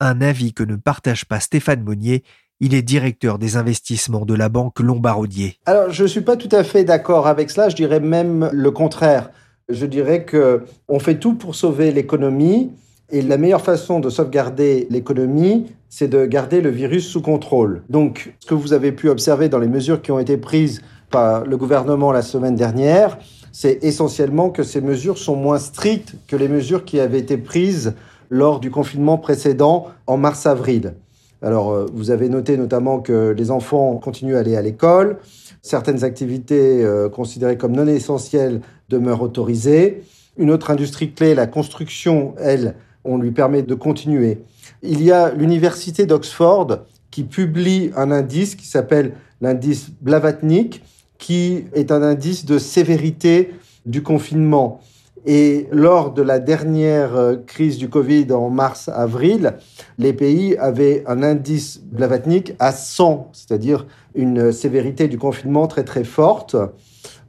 un 0.00 0.20
avis 0.20 0.52
que 0.52 0.62
ne 0.62 0.76
partage 0.76 1.24
pas 1.24 1.40
Stéphane 1.40 1.82
Monnier. 1.82 2.22
Il 2.60 2.74
est 2.74 2.82
directeur 2.82 3.38
des 3.38 3.56
investissements 3.56 4.24
de 4.24 4.34
la 4.34 4.48
banque 4.48 4.80
Lombardier. 4.80 5.58
Alors, 5.66 5.90
je 5.90 6.04
ne 6.04 6.08
suis 6.08 6.20
pas 6.20 6.36
tout 6.36 6.48
à 6.52 6.64
fait 6.64 6.84
d'accord 6.84 7.26
avec 7.26 7.50
cela. 7.50 7.68
Je 7.68 7.76
dirais 7.76 8.00
même 8.00 8.48
le 8.52 8.70
contraire. 8.70 9.30
Je 9.68 9.86
dirais 9.86 10.24
que 10.24 10.64
on 10.88 10.98
fait 10.98 11.18
tout 11.18 11.34
pour 11.34 11.54
sauver 11.54 11.90
l'économie. 11.90 12.70
Et 13.10 13.22
la 13.22 13.36
meilleure 13.36 13.60
façon 13.60 14.00
de 14.00 14.08
sauvegarder 14.08 14.86
l'économie, 14.88 15.66
c'est 15.88 16.08
de 16.08 16.24
garder 16.26 16.60
le 16.60 16.70
virus 16.70 17.06
sous 17.06 17.20
contrôle. 17.20 17.82
Donc, 17.88 18.34
ce 18.40 18.46
que 18.46 18.54
vous 18.54 18.72
avez 18.72 18.92
pu 18.92 19.08
observer 19.08 19.48
dans 19.48 19.58
les 19.58 19.68
mesures 19.68 20.00
qui 20.00 20.10
ont 20.10 20.18
été 20.18 20.36
prises 20.36 20.80
par 21.10 21.44
le 21.44 21.56
gouvernement 21.56 22.12
la 22.12 22.22
semaine 22.22 22.56
dernière, 22.56 23.18
c'est 23.52 23.84
essentiellement 23.84 24.50
que 24.50 24.64
ces 24.64 24.80
mesures 24.80 25.18
sont 25.18 25.36
moins 25.36 25.58
strictes 25.58 26.14
que 26.26 26.34
les 26.34 26.48
mesures 26.48 26.84
qui 26.84 26.98
avaient 26.98 27.20
été 27.20 27.36
prises 27.36 27.94
lors 28.34 28.58
du 28.58 28.68
confinement 28.68 29.16
précédent 29.16 29.86
en 30.08 30.16
mars-avril. 30.16 30.94
Alors, 31.40 31.70
euh, 31.70 31.86
vous 31.94 32.10
avez 32.10 32.28
noté 32.28 32.56
notamment 32.56 32.98
que 32.98 33.30
les 33.30 33.52
enfants 33.52 33.94
continuent 33.96 34.34
à 34.34 34.40
aller 34.40 34.56
à 34.56 34.62
l'école, 34.62 35.18
certaines 35.62 36.02
activités 36.02 36.82
euh, 36.82 37.08
considérées 37.08 37.56
comme 37.56 37.76
non 37.76 37.86
essentielles 37.86 38.60
demeurent 38.88 39.22
autorisées. 39.22 40.02
Une 40.36 40.50
autre 40.50 40.72
industrie 40.72 41.12
clé, 41.12 41.36
la 41.36 41.46
construction, 41.46 42.34
elle, 42.40 42.74
on 43.04 43.18
lui 43.18 43.30
permet 43.30 43.62
de 43.62 43.74
continuer. 43.76 44.42
Il 44.82 45.00
y 45.00 45.12
a 45.12 45.32
l'université 45.32 46.04
d'Oxford 46.04 46.78
qui 47.12 47.22
publie 47.22 47.92
un 47.94 48.10
indice 48.10 48.56
qui 48.56 48.66
s'appelle 48.66 49.12
l'indice 49.40 49.90
Blavatnik, 50.00 50.82
qui 51.18 51.66
est 51.72 51.92
un 51.92 52.02
indice 52.02 52.46
de 52.46 52.58
sévérité 52.58 53.54
du 53.86 54.02
confinement. 54.02 54.80
Et 55.26 55.68
lors 55.70 56.12
de 56.12 56.20
la 56.20 56.38
dernière 56.38 57.16
euh, 57.16 57.36
crise 57.36 57.78
du 57.78 57.88
Covid 57.88 58.30
en 58.32 58.50
mars-avril, 58.50 59.54
les 59.96 60.12
pays 60.12 60.54
avaient 60.58 61.02
un 61.06 61.22
indice 61.22 61.80
Blavatnik 61.82 62.54
à 62.58 62.72
100, 62.72 63.30
c'est-à-dire 63.32 63.86
une 64.14 64.52
sévérité 64.52 65.08
du 65.08 65.16
confinement 65.16 65.66
très 65.66 65.84
très 65.84 66.04
forte. 66.04 66.56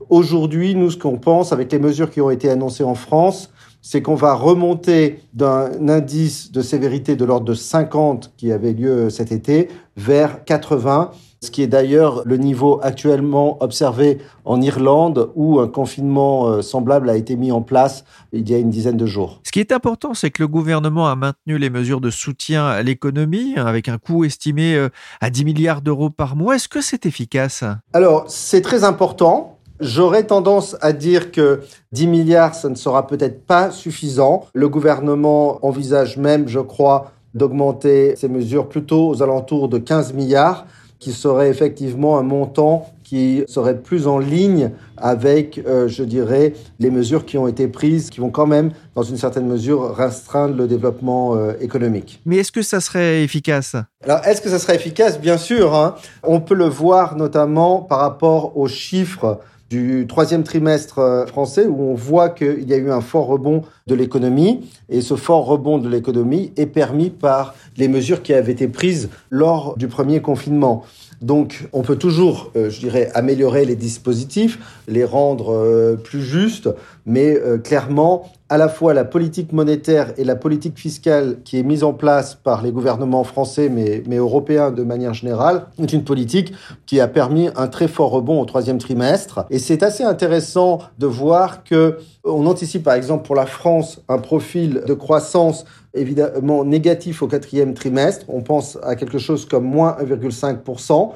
Aujourd'hui, 0.10 0.76
nous, 0.76 0.92
ce 0.92 0.98
qu'on 0.98 1.18
pense 1.18 1.54
avec 1.54 1.72
les 1.72 1.80
mesures 1.80 2.12
qui 2.12 2.20
ont 2.20 2.30
été 2.30 2.50
annoncées 2.50 2.84
en 2.84 2.96
France, 2.96 3.50
c'est 3.82 4.02
qu'on 4.02 4.16
va 4.16 4.34
remonter 4.34 5.22
d'un 5.34 5.88
indice 5.88 6.52
de 6.52 6.62
sévérité 6.62 7.16
de 7.16 7.24
l'ordre 7.24 7.46
de 7.46 7.54
50 7.54 8.34
qui 8.36 8.52
avait 8.52 8.74
lieu 8.74 9.10
cet 9.10 9.32
été 9.32 9.70
vers 9.96 10.44
80 10.44 11.12
ce 11.46 11.52
qui 11.52 11.62
est 11.62 11.68
d'ailleurs 11.68 12.24
le 12.26 12.38
niveau 12.38 12.80
actuellement 12.82 13.62
observé 13.62 14.18
en 14.44 14.62
Irlande 14.62 15.30
où 15.36 15.60
un 15.60 15.68
confinement 15.68 16.48
euh, 16.48 16.62
semblable 16.62 17.10
a 17.10 17.16
été 17.16 17.36
mis 17.36 17.52
en 17.52 17.62
place 17.62 18.04
il 18.34 18.50
y 18.50 18.56
a 18.56 18.58
une 18.58 18.70
dizaine 18.70 18.98
de 18.98 19.06
jours. 19.06 19.40
Ce 19.44 19.52
qui 19.52 19.60
est 19.60 19.72
important, 19.72 20.14
c'est 20.14 20.32
que 20.32 20.42
le 20.42 20.48
gouvernement 20.48 21.08
a 21.08 21.16
maintenu 21.16 21.58
les 21.58 21.70
mesures 21.70 22.02
de 22.02 22.10
soutien 22.10 22.66
à 22.66 22.82
l'économie 22.82 23.56
avec 23.56 23.88
un 23.88 23.98
coût 23.98 24.26
estimé 24.26 24.76
euh, 24.76 24.90
à 25.22 25.30
10 25.30 25.46
milliards 25.46 25.82
d'euros 25.82 26.10
par 26.10 26.36
mois. 26.36 26.56
Est-ce 26.56 26.68
que 26.68 26.82
c'est 26.82 27.06
efficace? 27.06 27.64
Alors, 27.94 28.26
c'est 28.28 28.62
très 28.62 28.84
important. 28.84 29.60
J'aurais 29.80 30.26
tendance 30.26 30.78
à 30.82 30.94
dire 30.94 31.32
que 31.32 31.62
10 31.92 32.08
milliards, 32.08 32.56
ça 32.56 32.70
ne 32.70 32.76
sera 32.76 33.08
peut-être 33.08 33.46
pas 33.46 33.72
suffisant. 33.72 34.46
Le 34.54 34.70
gouvernement 34.70 35.66
envisage 35.66 36.18
même, 36.18 36.48
je 36.48 36.60
crois, 36.60 37.12
d'augmenter 37.34 38.16
ces 38.16 38.30
mesures 38.30 38.70
plutôt 38.70 39.10
aux 39.10 39.22
alentours 39.22 39.68
de 39.68 39.78
15 39.78 40.14
milliards 40.14 40.66
qui 41.06 41.12
serait 41.12 41.50
effectivement 41.50 42.18
un 42.18 42.24
montant 42.24 42.90
qui 43.04 43.44
serait 43.48 43.78
plus 43.78 44.08
en 44.08 44.18
ligne 44.18 44.72
avec, 44.98 45.62
euh, 45.68 45.88
je 45.88 46.02
dirais, 46.04 46.54
les 46.80 46.90
mesures 46.90 47.28
qui 47.28 47.38
ont 47.38 47.48
été 47.48 47.68
prises, 47.68 48.10
qui 48.10 48.22
vont 48.22 48.32
quand 48.32 48.48
même, 48.48 48.72
dans 48.96 49.04
une 49.04 49.18
certaine 49.18 49.46
mesure, 49.46 49.96
restreindre 49.96 50.56
le 50.56 50.66
développement 50.66 51.36
euh, 51.36 51.54
économique. 51.62 52.24
Mais 52.26 52.38
est-ce 52.38 52.52
que 52.52 52.64
ça 52.64 52.80
serait 52.80 53.22
efficace? 53.22 53.76
Alors, 54.04 54.26
est-ce 54.26 54.42
que 54.42 54.50
ça 54.50 54.58
serait 54.58 54.78
efficace? 54.78 55.22
Bien 55.22 55.38
sûr. 55.38 55.76
Hein. 55.76 55.94
On 56.24 56.40
peut 56.40 56.56
le 56.56 56.66
voir 56.66 57.16
notamment 57.16 57.82
par 57.82 58.00
rapport 58.00 58.58
aux 58.58 58.68
chiffres 58.68 59.40
du 59.70 60.06
troisième 60.08 60.44
trimestre 60.44 61.00
euh, 61.00 61.26
français 61.26 61.66
où 61.66 61.82
on 61.82 61.96
voit 61.96 62.30
qu'il 62.30 62.70
y 62.70 62.74
a 62.74 62.78
eu 62.78 62.92
un 62.92 63.02
fort 63.02 63.26
rebond 63.26 63.64
de 63.88 63.96
l'économie 63.96 64.70
et 64.90 65.02
ce 65.02 65.16
fort 65.16 65.46
rebond 65.46 65.78
de 65.80 65.90
l'économie 65.90 66.52
est 66.56 66.68
permis 66.68 67.10
par 67.10 67.56
les 67.78 67.88
mesures 67.88 68.22
qui 68.22 68.34
avaient 68.34 68.52
été 68.52 68.68
prises 68.68 69.10
lors 69.30 69.78
du 69.78 69.88
premier 69.88 70.22
confinement. 70.22 70.84
Donc, 71.22 71.68
on 71.74 71.82
peut 71.82 71.96
toujours, 71.96 72.52
euh, 72.56 72.70
je 72.70 72.80
dirais, 72.80 73.10
améliorer 73.14 73.66
les 73.66 73.76
dispositifs, 73.76 74.60
les 74.88 75.04
rendre 75.04 75.54
euh, 75.54 75.96
plus 75.96 76.22
justes, 76.22 76.70
mais 77.06 77.38
euh, 77.38 77.58
clairement, 77.58 78.30
à 78.50 78.58
la 78.58 78.70
fois 78.70 78.94
la 78.94 79.06
politique 79.06 79.54
monétaire 79.54 80.14
et 80.18 80.24
la 80.24 80.36
politique 80.36 80.78
fiscale 80.78 81.38
qui 81.44 81.58
est 81.58 81.64
mise 81.64 81.84
en 81.84 81.94
place 81.94 82.36
par 82.36 82.62
les 82.62 82.72
gouvernements 82.72 83.24
français, 83.24 83.70
mais, 83.70 84.04
mais 84.08 84.18
européens 84.18 84.72
de 84.72 84.84
manière 84.84 85.14
générale, 85.14 85.68
est 85.82 85.94
une 85.94 86.04
politique 86.04 86.54
qui 86.86 87.00
a 87.00 87.08
permis 87.08 87.50
un 87.56 87.68
très 87.68 87.88
fort 87.88 88.12
rebond 88.12 88.40
au 88.42 88.46
troisième 88.46 88.78
trimestre. 88.78 89.46
Et 89.50 89.60
c'est 89.60 89.84
assez 89.84 90.04
intéressant 90.04 90.80
de 91.00 91.08
voir 91.08 91.64
que 91.64 91.98
on 92.26 92.46
anticipe, 92.48 92.84
par 92.84 92.96
exemple, 92.96 93.26
pour 93.26 93.36
la 93.36 93.46
France, 93.46 94.02
un 94.10 94.18
profil 94.18 94.82
de 94.86 94.94
croissance 94.94 95.66
évidemment 95.94 96.66
négatif 96.66 97.22
au 97.22 97.28
quatrième 97.28 97.74
trimestre. 97.74 98.26
On 98.28 98.42
pense 98.42 98.78
à 98.84 98.96
quelque 98.96 99.18
chose 99.18 99.46
comme 99.46 99.66
moins 99.66 99.96
1,5%. 100.02 101.12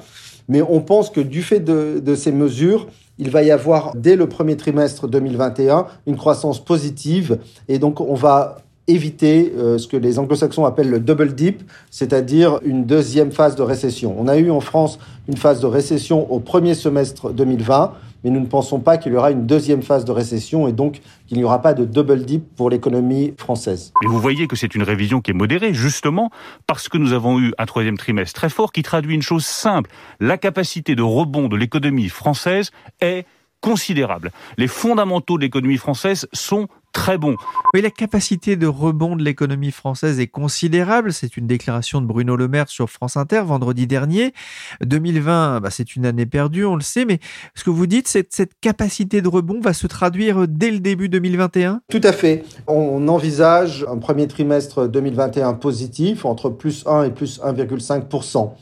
Mais 0.48 0.62
on 0.62 0.80
pense 0.80 1.10
que 1.10 1.20
du 1.20 1.42
fait 1.42 1.60
de, 1.60 2.00
de 2.02 2.14
ces 2.14 2.32
mesures, 2.32 2.88
il 3.18 3.30
va 3.30 3.42
y 3.42 3.50
avoir 3.50 3.94
dès 3.94 4.16
le 4.16 4.28
premier 4.28 4.56
trimestre 4.56 5.06
2021 5.06 5.86
une 6.06 6.16
croissance 6.16 6.64
positive 6.64 7.38
et 7.68 7.78
donc 7.78 8.00
on 8.00 8.14
va 8.14 8.62
éviter 8.88 9.52
euh, 9.56 9.78
ce 9.78 9.86
que 9.86 9.96
les 9.96 10.18
anglo-saxons 10.18 10.64
appellent 10.64 10.90
le 10.90 11.00
double 11.00 11.34
dip, 11.34 11.62
c'est-à-dire 11.90 12.58
une 12.64 12.84
deuxième 12.86 13.30
phase 13.30 13.54
de 13.54 13.62
récession. 13.62 14.16
On 14.18 14.26
a 14.26 14.36
eu 14.38 14.50
en 14.50 14.60
France 14.60 14.98
une 15.28 15.36
phase 15.36 15.60
de 15.60 15.66
récession 15.66 16.30
au 16.32 16.40
premier 16.40 16.74
semestre 16.74 17.30
2020 17.32 17.92
mais 18.24 18.30
nous 18.30 18.40
ne 18.40 18.46
pensons 18.46 18.80
pas 18.80 18.98
qu'il 18.98 19.12
y 19.12 19.16
aura 19.16 19.30
une 19.30 19.46
deuxième 19.46 19.82
phase 19.82 20.04
de 20.04 20.12
récession 20.12 20.68
et 20.68 20.72
donc 20.72 21.00
qu'il 21.26 21.38
n'y 21.38 21.44
aura 21.44 21.62
pas 21.62 21.74
de 21.74 21.84
double 21.84 22.24
dip 22.24 22.44
pour 22.56 22.70
l'économie 22.70 23.34
française. 23.36 23.92
Et 24.04 24.06
vous 24.06 24.18
voyez 24.18 24.46
que 24.46 24.56
c'est 24.56 24.74
une 24.74 24.82
révision 24.82 25.20
qui 25.20 25.30
est 25.30 25.34
modérée, 25.34 25.74
justement 25.74 26.30
parce 26.66 26.88
que 26.88 26.98
nous 26.98 27.12
avons 27.12 27.38
eu 27.38 27.52
un 27.58 27.66
troisième 27.66 27.98
trimestre 27.98 28.38
très 28.38 28.50
fort 28.50 28.72
qui 28.72 28.82
traduit 28.82 29.14
une 29.14 29.22
chose 29.22 29.44
simple. 29.44 29.90
La 30.20 30.38
capacité 30.38 30.94
de 30.94 31.02
rebond 31.02 31.48
de 31.48 31.56
l'économie 31.56 32.08
française 32.08 32.70
est 33.00 33.26
considérable. 33.60 34.32
Les 34.56 34.68
fondamentaux 34.68 35.36
de 35.36 35.42
l'économie 35.42 35.76
française 35.76 36.26
sont 36.32 36.68
très 36.92 37.18
bons. 37.18 37.36
Oui, 37.74 37.82
la 37.82 37.90
capacité 37.90 38.56
de 38.56 38.66
rebond 38.66 39.16
de 39.16 39.22
l'économie 39.22 39.70
française 39.70 40.20
est 40.20 40.26
considérable. 40.26 41.12
C'est 41.12 41.36
une 41.36 41.46
déclaration 41.46 42.00
de 42.00 42.06
Bruno 42.06 42.36
Le 42.36 42.48
Maire 42.48 42.68
sur 42.68 42.90
France 42.90 43.16
Inter 43.16 43.42
vendredi 43.44 43.86
dernier. 43.86 44.32
2020, 44.84 45.60
bah, 45.60 45.70
c'est 45.70 45.96
une 45.96 46.06
année 46.06 46.26
perdue, 46.26 46.64
on 46.64 46.76
le 46.76 46.82
sait, 46.82 47.04
mais 47.04 47.20
ce 47.54 47.64
que 47.64 47.70
vous 47.70 47.86
dites, 47.86 48.08
c'est 48.08 48.24
que 48.24 48.34
cette 48.34 48.58
capacité 48.60 49.22
de 49.22 49.28
rebond 49.28 49.60
va 49.60 49.72
se 49.72 49.86
traduire 49.86 50.48
dès 50.48 50.70
le 50.70 50.80
début 50.80 51.08
2021 51.08 51.80
Tout 51.90 52.00
à 52.02 52.12
fait. 52.12 52.44
On 52.66 53.06
envisage 53.08 53.86
un 53.88 53.98
premier 53.98 54.26
trimestre 54.26 54.88
2021 54.88 55.54
positif, 55.54 56.24
entre 56.24 56.50
plus 56.50 56.84
1 56.86 57.04
et 57.04 57.10
plus 57.10 57.40
1,5 57.40 58.52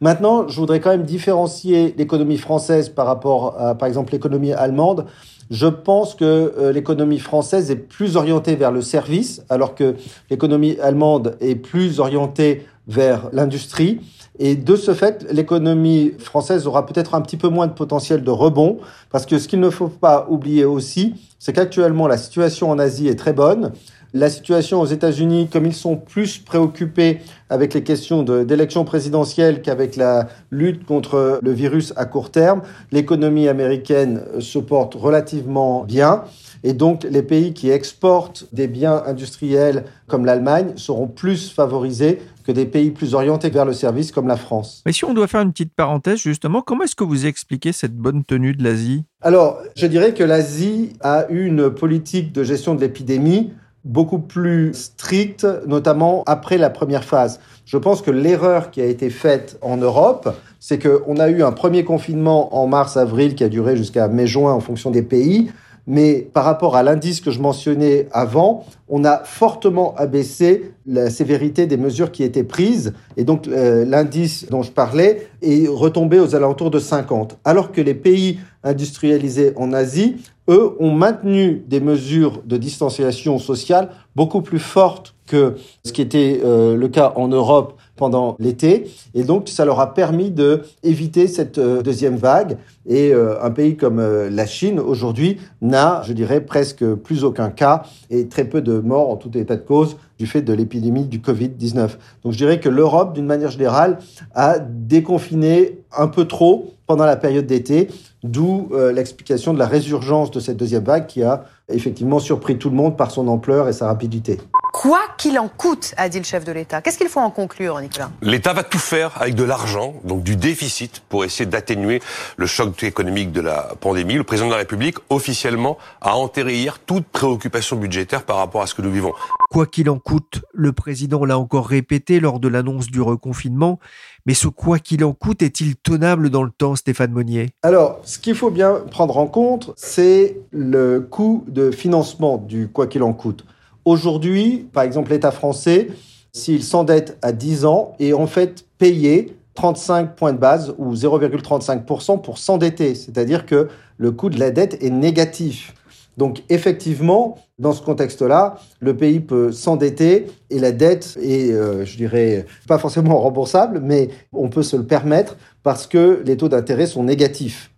Maintenant, 0.00 0.46
je 0.48 0.60
voudrais 0.60 0.80
quand 0.80 0.90
même 0.90 1.04
différencier 1.04 1.94
l'économie 1.96 2.36
française 2.36 2.90
par 2.90 3.06
rapport 3.06 3.58
à, 3.58 3.74
par 3.74 3.88
exemple, 3.88 4.12
l'économie 4.12 4.52
allemande. 4.52 5.06
Je 5.50 5.66
pense 5.66 6.14
que 6.14 6.24
euh, 6.58 6.72
l'économie 6.72 7.18
française 7.18 7.70
est 7.70 7.76
plus 7.76 8.16
orientée 8.16 8.56
vers 8.56 8.72
le 8.72 8.82
service, 8.82 9.42
alors 9.48 9.74
que 9.74 9.94
l'économie 10.30 10.78
allemande 10.80 11.36
est 11.40 11.54
plus 11.54 12.00
orientée 12.00 12.66
vers 12.88 13.28
l'industrie. 13.32 14.00
Et 14.38 14.54
de 14.54 14.76
ce 14.76 14.92
fait, 14.92 15.26
l'économie 15.30 16.12
française 16.18 16.66
aura 16.66 16.84
peut-être 16.84 17.14
un 17.14 17.20
petit 17.20 17.36
peu 17.36 17.48
moins 17.48 17.66
de 17.66 17.72
potentiel 17.72 18.22
de 18.22 18.30
rebond, 18.30 18.78
parce 19.10 19.24
que 19.24 19.38
ce 19.38 19.48
qu'il 19.48 19.60
ne 19.60 19.70
faut 19.70 19.88
pas 19.88 20.26
oublier 20.28 20.64
aussi, 20.64 21.14
c'est 21.38 21.52
qu'actuellement 21.52 22.06
la 22.06 22.18
situation 22.18 22.70
en 22.70 22.78
Asie 22.78 23.08
est 23.08 23.18
très 23.18 23.32
bonne. 23.32 23.72
La 24.18 24.30
situation 24.30 24.80
aux 24.80 24.86
États-Unis, 24.86 25.46
comme 25.52 25.66
ils 25.66 25.74
sont 25.74 25.96
plus 25.96 26.38
préoccupés 26.38 27.18
avec 27.50 27.74
les 27.74 27.82
questions 27.82 28.22
d'élection 28.22 28.86
présidentielle 28.86 29.60
qu'avec 29.60 29.94
la 29.94 30.28
lutte 30.50 30.86
contre 30.86 31.38
le 31.42 31.52
virus 31.52 31.92
à 31.96 32.06
court 32.06 32.30
terme, 32.30 32.62
l'économie 32.92 33.46
américaine 33.46 34.22
se 34.40 34.58
porte 34.58 34.94
relativement 34.94 35.84
bien. 35.84 36.24
Et 36.64 36.72
donc, 36.72 37.04
les 37.04 37.22
pays 37.22 37.52
qui 37.52 37.68
exportent 37.68 38.46
des 38.54 38.68
biens 38.68 39.02
industriels 39.04 39.84
comme 40.06 40.24
l'Allemagne 40.24 40.72
seront 40.76 41.08
plus 41.08 41.50
favorisés 41.50 42.22
que 42.42 42.52
des 42.52 42.64
pays 42.64 42.92
plus 42.92 43.12
orientés 43.12 43.50
vers 43.50 43.66
le 43.66 43.74
service 43.74 44.12
comme 44.12 44.28
la 44.28 44.38
France. 44.38 44.82
Mais 44.86 44.92
si 44.92 45.04
on 45.04 45.12
doit 45.12 45.26
faire 45.26 45.42
une 45.42 45.52
petite 45.52 45.74
parenthèse, 45.74 46.20
justement, 46.20 46.62
comment 46.62 46.84
est-ce 46.84 46.96
que 46.96 47.04
vous 47.04 47.26
expliquez 47.26 47.72
cette 47.72 47.94
bonne 47.94 48.24
tenue 48.24 48.54
de 48.54 48.64
l'Asie? 48.64 49.04
Alors, 49.20 49.58
je 49.76 49.86
dirais 49.86 50.14
que 50.14 50.24
l'Asie 50.24 50.94
a 51.02 51.26
eu 51.28 51.44
une 51.44 51.68
politique 51.68 52.32
de 52.32 52.44
gestion 52.44 52.74
de 52.74 52.80
l'épidémie 52.80 53.50
beaucoup 53.86 54.18
plus 54.18 54.74
stricte, 54.74 55.46
notamment 55.66 56.24
après 56.26 56.58
la 56.58 56.70
première 56.70 57.04
phase. 57.04 57.40
Je 57.64 57.78
pense 57.78 58.02
que 58.02 58.10
l'erreur 58.10 58.70
qui 58.70 58.80
a 58.80 58.84
été 58.84 59.10
faite 59.10 59.58
en 59.62 59.76
Europe, 59.76 60.36
c'est 60.60 60.78
qu'on 60.78 61.16
a 61.16 61.28
eu 61.28 61.42
un 61.42 61.52
premier 61.52 61.84
confinement 61.84 62.56
en 62.56 62.66
mars-avril 62.66 63.34
qui 63.34 63.44
a 63.44 63.48
duré 63.48 63.76
jusqu'à 63.76 64.08
mai-juin 64.08 64.52
en 64.52 64.60
fonction 64.60 64.90
des 64.90 65.02
pays. 65.02 65.50
Mais 65.88 66.28
par 66.32 66.44
rapport 66.44 66.74
à 66.74 66.82
l'indice 66.82 67.20
que 67.20 67.30
je 67.30 67.40
mentionnais 67.40 68.08
avant, 68.10 68.66
on 68.88 69.04
a 69.04 69.18
fortement 69.22 69.94
abaissé 69.94 70.72
la 70.84 71.10
sévérité 71.10 71.66
des 71.66 71.76
mesures 71.76 72.10
qui 72.10 72.24
étaient 72.24 72.42
prises. 72.42 72.92
Et 73.16 73.22
donc 73.22 73.46
euh, 73.46 73.84
l'indice 73.84 74.46
dont 74.50 74.62
je 74.62 74.72
parlais 74.72 75.28
est 75.42 75.68
retombé 75.68 76.18
aux 76.18 76.34
alentours 76.34 76.72
de 76.72 76.80
50. 76.80 77.38
Alors 77.44 77.70
que 77.70 77.80
les 77.80 77.94
pays 77.94 78.40
industrialisés 78.64 79.52
en 79.54 79.72
Asie, 79.72 80.16
eux, 80.48 80.76
ont 80.78 80.92
maintenu 80.92 81.64
des 81.66 81.80
mesures 81.80 82.42
de 82.44 82.56
distanciation 82.56 83.38
sociale 83.38 83.90
beaucoup 84.16 84.40
plus 84.40 84.58
fortes 84.58 85.14
que 85.26 85.56
ce 85.84 85.92
qui 85.92 86.00
était 86.00 86.40
euh, 86.44 86.76
le 86.76 86.88
cas 86.88 87.12
en 87.16 87.28
Europe 87.28 87.74
pendant 87.96 88.36
l'été. 88.38 88.90
Et 89.14 89.24
donc, 89.24 89.48
ça 89.48 89.64
leur 89.64 89.80
a 89.80 89.92
permis 89.94 90.30
de 90.30 90.62
éviter 90.82 91.26
cette 91.28 91.58
euh, 91.58 91.82
deuxième 91.82 92.16
vague. 92.16 92.56
Et 92.86 93.12
euh, 93.12 93.42
un 93.42 93.50
pays 93.50 93.76
comme 93.76 94.00
la 94.00 94.46
Chine, 94.46 94.80
aujourd'hui, 94.80 95.38
n'a, 95.60 96.02
je 96.06 96.12
dirais, 96.12 96.40
presque 96.40 96.84
plus 96.94 97.24
aucun 97.24 97.50
cas 97.50 97.82
et 98.08 98.28
très 98.28 98.44
peu 98.44 98.62
de 98.62 98.78
morts 98.78 99.10
en 99.10 99.16
tout 99.16 99.36
état 99.36 99.56
de 99.56 99.62
cause 99.62 99.96
du 100.18 100.26
fait 100.26 100.42
de 100.42 100.52
l'épidémie 100.52 101.04
du 101.04 101.18
Covid-19. 101.18 101.90
Donc, 102.22 102.32
je 102.32 102.38
dirais 102.38 102.60
que 102.60 102.68
l'Europe, 102.68 103.12
d'une 103.12 103.26
manière 103.26 103.50
générale, 103.50 103.98
a 104.34 104.58
déconfiné 104.58 105.80
un 105.96 106.08
peu 106.08 106.26
trop 106.26 106.72
pendant 106.86 107.04
la 107.04 107.16
période 107.16 107.46
d'été, 107.46 107.88
d'où 108.22 108.70
l'explication 108.94 109.52
de 109.52 109.58
la 109.58 109.66
résurgence 109.66 110.30
de 110.30 110.38
cette 110.38 110.56
deuxième 110.56 110.84
vague 110.84 111.06
qui 111.06 111.22
a 111.22 111.44
effectivement 111.68 112.18
surpris 112.18 112.58
tout 112.58 112.70
le 112.70 112.76
monde 112.76 112.96
par 112.96 113.10
son 113.10 113.28
ampleur 113.28 113.68
et 113.68 113.72
sa 113.72 113.86
rapidité. 113.86 114.38
Quoi 114.78 115.00
qu'il 115.16 115.38
en 115.38 115.48
coûte, 115.48 115.94
a 115.96 116.10
dit 116.10 116.18
le 116.18 116.24
chef 116.24 116.44
de 116.44 116.52
l'État. 116.52 116.82
Qu'est-ce 116.82 116.98
qu'il 116.98 117.08
faut 117.08 117.20
en 117.20 117.30
conclure, 117.30 117.80
Nicolas? 117.80 118.10
L'État 118.20 118.52
va 118.52 118.62
tout 118.62 118.78
faire 118.78 119.10
avec 119.18 119.34
de 119.34 119.42
l'argent, 119.42 119.94
donc 120.04 120.22
du 120.22 120.36
déficit, 120.36 121.00
pour 121.08 121.24
essayer 121.24 121.46
d'atténuer 121.46 122.02
le 122.36 122.46
choc 122.46 122.82
économique 122.82 123.32
de 123.32 123.40
la 123.40 123.72
pandémie. 123.80 124.16
Le 124.16 124.22
président 124.22 124.48
de 124.48 124.52
la 124.52 124.58
République, 124.58 124.98
officiellement, 125.08 125.78
a 126.02 126.14
enterré 126.16 126.56
hier 126.56 126.78
toute 126.78 127.06
préoccupation 127.06 127.76
budgétaire 127.76 128.24
par 128.24 128.36
rapport 128.36 128.60
à 128.60 128.66
ce 128.66 128.74
que 128.74 128.82
nous 128.82 128.92
vivons. 128.92 129.14
Quoi 129.48 129.64
qu'il 129.64 129.88
en 129.88 129.98
coûte, 129.98 130.42
le 130.52 130.72
président 130.72 131.24
l'a 131.24 131.38
encore 131.38 131.68
répété 131.68 132.20
lors 132.20 132.38
de 132.38 132.48
l'annonce 132.48 132.88
du 132.88 133.00
reconfinement, 133.00 133.78
mais 134.26 134.34
ce 134.34 134.46
quoi 134.46 134.78
qu'il 134.78 135.04
en 135.04 135.14
coûte 135.14 135.40
est-il 135.40 135.76
tenable 135.76 136.28
dans 136.28 136.42
le 136.42 136.50
temps, 136.50 136.76
Stéphane 136.76 137.12
Monnier? 137.12 137.48
Alors, 137.62 138.00
ce 138.04 138.18
qu'il 138.18 138.34
faut 138.34 138.50
bien 138.50 138.82
prendre 138.90 139.16
en 139.16 139.26
compte, 139.26 139.72
c'est 139.74 140.36
le 140.50 141.00
coût 141.00 141.46
de 141.48 141.70
financement 141.70 142.36
du 142.36 142.68
quoi 142.68 142.86
qu'il 142.86 143.02
en 143.02 143.14
coûte. 143.14 143.46
Aujourd'hui, 143.86 144.66
par 144.72 144.82
exemple, 144.82 145.12
l'État 145.12 145.30
français, 145.30 145.86
s'il 146.32 146.64
s'endette 146.64 147.18
à 147.22 147.30
10 147.30 147.64
ans, 147.66 147.92
est 148.00 148.12
en 148.12 148.26
fait 148.26 148.66
payé 148.78 149.36
35 149.54 150.16
points 150.16 150.32
de 150.32 150.38
base 150.38 150.74
ou 150.76 150.92
0,35% 150.92 152.20
pour 152.20 152.36
s'endetter. 152.36 152.96
C'est-à-dire 152.96 153.46
que 153.46 153.68
le 153.96 154.10
coût 154.10 154.28
de 154.28 154.40
la 154.40 154.50
dette 154.50 154.82
est 154.82 154.90
négatif. 154.90 155.72
Donc 156.16 156.42
effectivement, 156.48 157.38
dans 157.60 157.72
ce 157.72 157.80
contexte-là, 157.80 158.56
le 158.80 158.96
pays 158.96 159.20
peut 159.20 159.52
s'endetter 159.52 160.26
et 160.50 160.58
la 160.58 160.72
dette 160.72 161.16
est, 161.22 161.52
euh, 161.52 161.84
je 161.84 161.96
dirais, 161.96 162.44
pas 162.66 162.78
forcément 162.78 163.20
remboursable, 163.20 163.80
mais 163.80 164.08
on 164.32 164.48
peut 164.48 164.64
se 164.64 164.76
le 164.76 164.84
permettre 164.84 165.36
parce 165.62 165.86
que 165.86 166.22
les 166.26 166.36
taux 166.36 166.48
d'intérêt 166.48 166.86
sont 166.86 167.04
négatifs. 167.04 167.70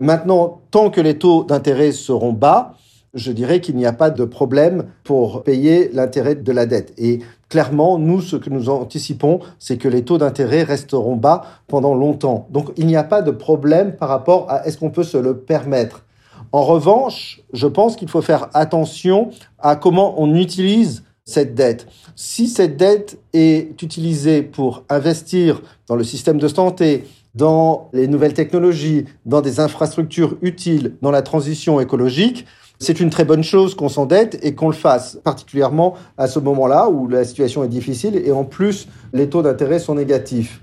Maintenant, 0.00 0.62
tant 0.72 0.90
que 0.90 1.00
les 1.00 1.16
taux 1.16 1.44
d'intérêt 1.44 1.92
seront 1.92 2.32
bas, 2.32 2.74
je 3.14 3.32
dirais 3.32 3.60
qu'il 3.60 3.76
n'y 3.76 3.86
a 3.86 3.92
pas 3.92 4.10
de 4.10 4.24
problème 4.24 4.86
pour 5.04 5.42
payer 5.42 5.90
l'intérêt 5.92 6.34
de 6.34 6.52
la 6.52 6.66
dette. 6.66 6.92
Et 6.98 7.20
clairement, 7.48 7.98
nous, 7.98 8.20
ce 8.20 8.36
que 8.36 8.50
nous 8.50 8.68
anticipons, 8.68 9.40
c'est 9.58 9.76
que 9.76 9.88
les 9.88 10.02
taux 10.02 10.18
d'intérêt 10.18 10.64
resteront 10.64 11.16
bas 11.16 11.44
pendant 11.68 11.94
longtemps. 11.94 12.46
Donc, 12.50 12.72
il 12.76 12.86
n'y 12.86 12.96
a 12.96 13.04
pas 13.04 13.22
de 13.22 13.30
problème 13.30 13.96
par 13.96 14.08
rapport 14.08 14.50
à 14.50 14.66
est-ce 14.66 14.78
qu'on 14.78 14.90
peut 14.90 15.04
se 15.04 15.18
le 15.18 15.36
permettre. 15.38 16.04
En 16.52 16.62
revanche, 16.62 17.40
je 17.52 17.66
pense 17.66 17.96
qu'il 17.96 18.08
faut 18.08 18.22
faire 18.22 18.48
attention 18.54 19.30
à 19.58 19.76
comment 19.76 20.20
on 20.20 20.34
utilise 20.34 21.04
cette 21.24 21.54
dette. 21.54 21.86
Si 22.16 22.48
cette 22.48 22.76
dette 22.76 23.18
est 23.32 23.82
utilisée 23.82 24.42
pour 24.42 24.84
investir 24.88 25.62
dans 25.88 25.96
le 25.96 26.04
système 26.04 26.38
de 26.38 26.48
santé, 26.48 27.04
dans 27.34 27.88
les 27.92 28.06
nouvelles 28.06 28.34
technologies, 28.34 29.06
dans 29.26 29.40
des 29.40 29.58
infrastructures 29.58 30.36
utiles, 30.42 30.96
dans 31.02 31.10
la 31.10 31.22
transition 31.22 31.80
écologique, 31.80 32.46
c'est 32.78 33.00
une 33.00 33.10
très 33.10 33.24
bonne 33.24 33.44
chose 33.44 33.74
qu'on 33.74 33.88
s'endette 33.88 34.38
et 34.42 34.54
qu'on 34.54 34.68
le 34.68 34.74
fasse, 34.74 35.18
particulièrement 35.22 35.94
à 36.18 36.26
ce 36.26 36.38
moment-là 36.38 36.88
où 36.88 37.08
la 37.08 37.24
situation 37.24 37.64
est 37.64 37.68
difficile 37.68 38.16
et 38.16 38.32
en 38.32 38.44
plus 38.44 38.88
les 39.12 39.28
taux 39.28 39.42
d'intérêt 39.42 39.78
sont 39.78 39.94
négatifs. 39.94 40.60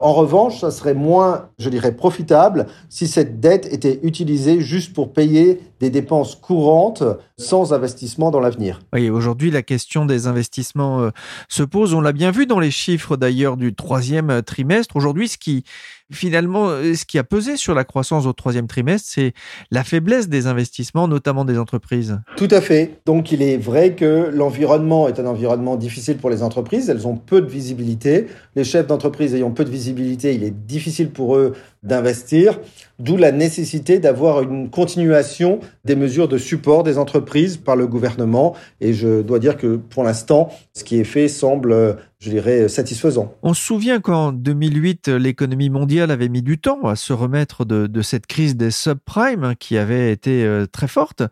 En 0.00 0.12
revanche, 0.12 0.60
ça 0.60 0.70
serait 0.70 0.94
moins, 0.94 1.48
je 1.58 1.70
dirais, 1.70 1.92
profitable 1.92 2.66
si 2.88 3.06
cette 3.06 3.40
dette 3.40 3.72
était 3.72 4.00
utilisée 4.02 4.60
juste 4.60 4.92
pour 4.92 5.12
payer 5.12 5.60
des 5.84 5.90
dépenses 5.90 6.34
courantes 6.34 7.02
sans 7.36 7.74
investissement 7.74 8.30
dans 8.30 8.40
l'avenir. 8.40 8.80
Oui, 8.94 9.10
aujourd'hui, 9.10 9.50
la 9.50 9.62
question 9.62 10.06
des 10.06 10.26
investissements 10.26 11.02
euh, 11.02 11.10
se 11.48 11.62
pose. 11.62 11.92
On 11.92 12.00
l'a 12.00 12.12
bien 12.12 12.30
vu 12.30 12.46
dans 12.46 12.58
les 12.58 12.70
chiffres 12.70 13.18
d'ailleurs 13.18 13.58
du 13.58 13.74
troisième 13.74 14.42
trimestre. 14.42 14.96
Aujourd'hui, 14.96 15.28
ce 15.28 15.36
qui 15.36 15.64
finalement, 16.12 16.68
euh, 16.68 16.94
ce 16.94 17.04
qui 17.04 17.18
a 17.18 17.24
pesé 17.24 17.56
sur 17.56 17.74
la 17.74 17.84
croissance 17.84 18.26
au 18.26 18.32
troisième 18.32 18.66
trimestre, 18.66 19.08
c'est 19.10 19.32
la 19.70 19.84
faiblesse 19.84 20.28
des 20.28 20.46
investissements, 20.46 21.08
notamment 21.08 21.44
des 21.44 21.58
entreprises. 21.58 22.18
Tout 22.36 22.48
à 22.50 22.60
fait. 22.60 23.00
Donc, 23.06 23.32
il 23.32 23.42
est 23.42 23.56
vrai 23.56 23.94
que 23.94 24.30
l'environnement 24.32 25.08
est 25.08 25.18
un 25.18 25.26
environnement 25.26 25.76
difficile 25.76 26.16
pour 26.16 26.30
les 26.30 26.42
entreprises. 26.42 26.88
Elles 26.88 27.06
ont 27.06 27.16
peu 27.16 27.40
de 27.40 27.50
visibilité. 27.50 28.26
Les 28.54 28.64
chefs 28.64 28.86
d'entreprise 28.86 29.34
ayant 29.34 29.50
peu 29.50 29.64
de 29.64 29.70
visibilité, 29.70 30.34
il 30.34 30.44
est 30.44 30.54
difficile 30.66 31.10
pour 31.10 31.36
eux 31.36 31.54
d'investir, 31.82 32.60
d'où 32.98 33.16
la 33.16 33.32
nécessité 33.32 33.98
d'avoir 33.98 34.42
une 34.42 34.70
continuation 34.70 35.60
des 35.84 35.96
mesures 35.96 36.28
de 36.28 36.38
support 36.38 36.82
des 36.82 36.98
entreprises 36.98 37.56
par 37.56 37.76
le 37.76 37.86
gouvernement. 37.86 38.54
Et 38.80 38.92
je 38.92 39.22
dois 39.22 39.38
dire 39.38 39.56
que 39.56 39.76
pour 39.76 40.04
l'instant, 40.04 40.50
ce 40.72 40.84
qui 40.84 40.98
est 40.98 41.04
fait 41.04 41.28
semble 41.28 41.96
je 42.24 42.30
dirais, 42.30 42.68
satisfaisant. 42.68 43.34
On 43.42 43.52
se 43.52 43.62
souvient 43.62 44.00
qu'en 44.00 44.32
2008, 44.32 45.08
l'économie 45.08 45.68
mondiale 45.68 46.10
avait 46.10 46.30
mis 46.30 46.42
du 46.42 46.58
temps 46.58 46.82
à 46.84 46.96
se 46.96 47.12
remettre 47.12 47.64
de, 47.64 48.02
cette 48.02 48.26
crise 48.26 48.56
des 48.56 48.70
subprimes 48.70 49.44
hein, 49.44 49.54
qui 49.58 49.76
avait 49.76 50.10
été 50.10 50.44
euh, 50.44 50.66
très 50.66 50.88
forte, 50.88 51.22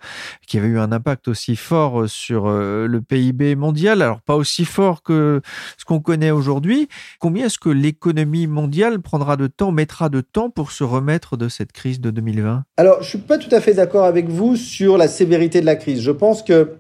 qui 0.46 0.59
avait 0.59 0.68
eu 0.68 0.78
un 0.78 0.92
impact 0.92 1.28
aussi 1.28 1.57
fort 1.57 2.09
sur 2.09 2.46
euh, 2.46 2.87
le 2.87 3.00
PIB 3.00 3.57
mondial, 3.57 4.02
alors 4.02 4.20
pas 4.20 4.37
aussi 4.37 4.64
fort 4.64 5.02
que 5.02 5.40
ce 5.78 5.85
qu'on 5.85 6.00
connaît 6.00 6.31
aujourd'hui. 6.31 6.88
Combien 7.18 7.46
est-ce 7.46 7.59
que 7.59 7.70
l'économie 7.70 8.46
mondiale 8.46 9.00
prendra 9.00 9.37
de 9.37 9.46
temps, 9.46 9.72
mettra 9.72 10.11
de 10.11 10.20
temps 10.20 10.50
pour 10.50 10.72
se 10.72 10.85
remettre 10.85 11.37
de 11.37 11.48
cette 11.48 11.72
crise 11.72 12.00
de 12.00 12.11
2020 12.11 12.64
Alors, 12.76 13.02
je 13.02 13.09
suis 13.09 13.18
pas 13.18 13.38
tout 13.38 13.55
à 13.55 13.61
fait 13.61 13.74
d'accord 13.74 14.05
avec 14.05 14.28
vous 14.28 14.57
sur 14.57 14.98
la 14.98 15.09
sévérité 15.09 15.61
de 15.61 15.66
la 15.66 15.76
crise. 15.76 16.02
Je 16.02 16.11
pense 16.11 16.42
que 16.42 16.76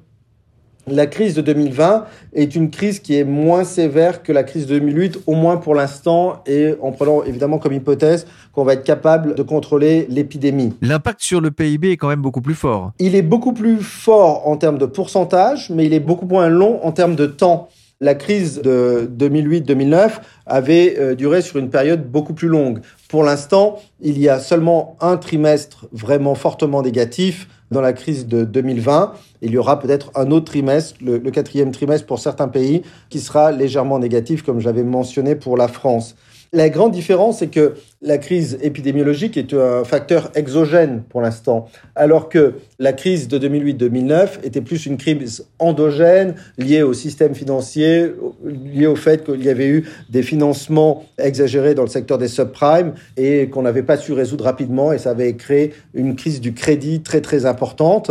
la 0.86 1.06
crise 1.06 1.34
de 1.34 1.42
2020 1.42 2.06
est 2.34 2.56
une 2.56 2.70
crise 2.70 2.98
qui 2.98 3.16
est 3.16 3.24
moins 3.24 3.64
sévère 3.64 4.22
que 4.22 4.32
la 4.32 4.42
crise 4.42 4.66
de 4.66 4.78
2008, 4.78 5.20
au 5.26 5.34
moins 5.34 5.56
pour 5.56 5.74
l'instant, 5.74 6.42
et 6.46 6.74
en 6.80 6.92
prenant 6.92 7.22
évidemment 7.22 7.58
comme 7.58 7.72
hypothèse 7.72 8.26
qu'on 8.52 8.64
va 8.64 8.74
être 8.74 8.82
capable 8.82 9.34
de 9.34 9.42
contrôler 9.42 10.06
l'épidémie. 10.08 10.74
L'impact 10.82 11.22
sur 11.22 11.40
le 11.40 11.50
PIB 11.50 11.92
est 11.92 11.96
quand 11.96 12.08
même 12.08 12.22
beaucoup 12.22 12.40
plus 12.40 12.54
fort. 12.54 12.92
Il 12.98 13.14
est 13.14 13.22
beaucoup 13.22 13.52
plus 13.52 13.76
fort 13.78 14.48
en 14.48 14.56
termes 14.56 14.78
de 14.78 14.86
pourcentage, 14.86 15.70
mais 15.70 15.86
il 15.86 15.94
est 15.94 16.00
beaucoup 16.00 16.26
moins 16.26 16.48
long 16.48 16.80
en 16.84 16.92
termes 16.92 17.14
de 17.14 17.26
temps. 17.26 17.68
La 18.00 18.16
crise 18.16 18.60
de 18.60 19.08
2008-2009 19.16 20.10
avait 20.46 20.96
euh, 20.98 21.14
duré 21.14 21.40
sur 21.40 21.58
une 21.58 21.70
période 21.70 22.10
beaucoup 22.10 22.34
plus 22.34 22.48
longue. 22.48 22.80
Pour 23.08 23.22
l'instant, 23.22 23.78
il 24.00 24.18
y 24.18 24.28
a 24.28 24.40
seulement 24.40 24.96
un 25.00 25.16
trimestre 25.16 25.86
vraiment 25.92 26.34
fortement 26.34 26.82
négatif 26.82 27.46
dans 27.72 27.80
la 27.80 27.92
crise 27.92 28.26
de 28.26 28.44
2020. 28.44 29.14
Il 29.42 29.50
y 29.50 29.58
aura 29.58 29.80
peut-être 29.80 30.12
un 30.14 30.30
autre 30.30 30.46
trimestre, 30.46 30.94
le, 31.00 31.18
quatrième 31.18 31.72
trimestre 31.72 32.06
pour 32.06 32.20
certains 32.20 32.48
pays, 32.48 32.82
qui 33.10 33.18
sera 33.18 33.50
légèrement 33.50 33.98
négatif, 33.98 34.42
comme 34.42 34.60
j'avais 34.60 34.84
mentionné 34.84 35.34
pour 35.34 35.56
la 35.56 35.68
France. 35.68 36.14
La 36.54 36.68
grande 36.68 36.92
différence, 36.92 37.38
c'est 37.38 37.46
que 37.46 37.76
la 38.02 38.18
crise 38.18 38.58
épidémiologique 38.60 39.38
est 39.38 39.54
un 39.54 39.84
facteur 39.84 40.30
exogène 40.34 41.02
pour 41.08 41.22
l'instant, 41.22 41.66
alors 41.96 42.28
que 42.28 42.56
la 42.78 42.92
crise 42.92 43.26
de 43.26 43.38
2008-2009 43.38 44.44
était 44.44 44.60
plus 44.60 44.84
une 44.84 44.98
crise 44.98 45.46
endogène 45.58 46.34
liée 46.58 46.82
au 46.82 46.92
système 46.92 47.34
financier, 47.34 48.12
liée 48.44 48.86
au 48.86 48.96
fait 48.96 49.24
qu'il 49.24 49.42
y 49.42 49.48
avait 49.48 49.68
eu 49.68 49.88
des 50.10 50.22
financements 50.22 51.06
exagérés 51.16 51.74
dans 51.74 51.84
le 51.84 51.88
secteur 51.88 52.18
des 52.18 52.28
subprimes 52.28 52.92
et 53.16 53.48
qu'on 53.48 53.62
n'avait 53.62 53.82
pas 53.82 53.96
su 53.96 54.12
résoudre 54.12 54.44
rapidement 54.44 54.92
et 54.92 54.98
ça 54.98 55.12
avait 55.12 55.34
créé 55.36 55.72
une 55.94 56.16
crise 56.16 56.42
du 56.42 56.52
crédit 56.52 57.00
très 57.00 57.22
très 57.22 57.46
importante. 57.46 58.10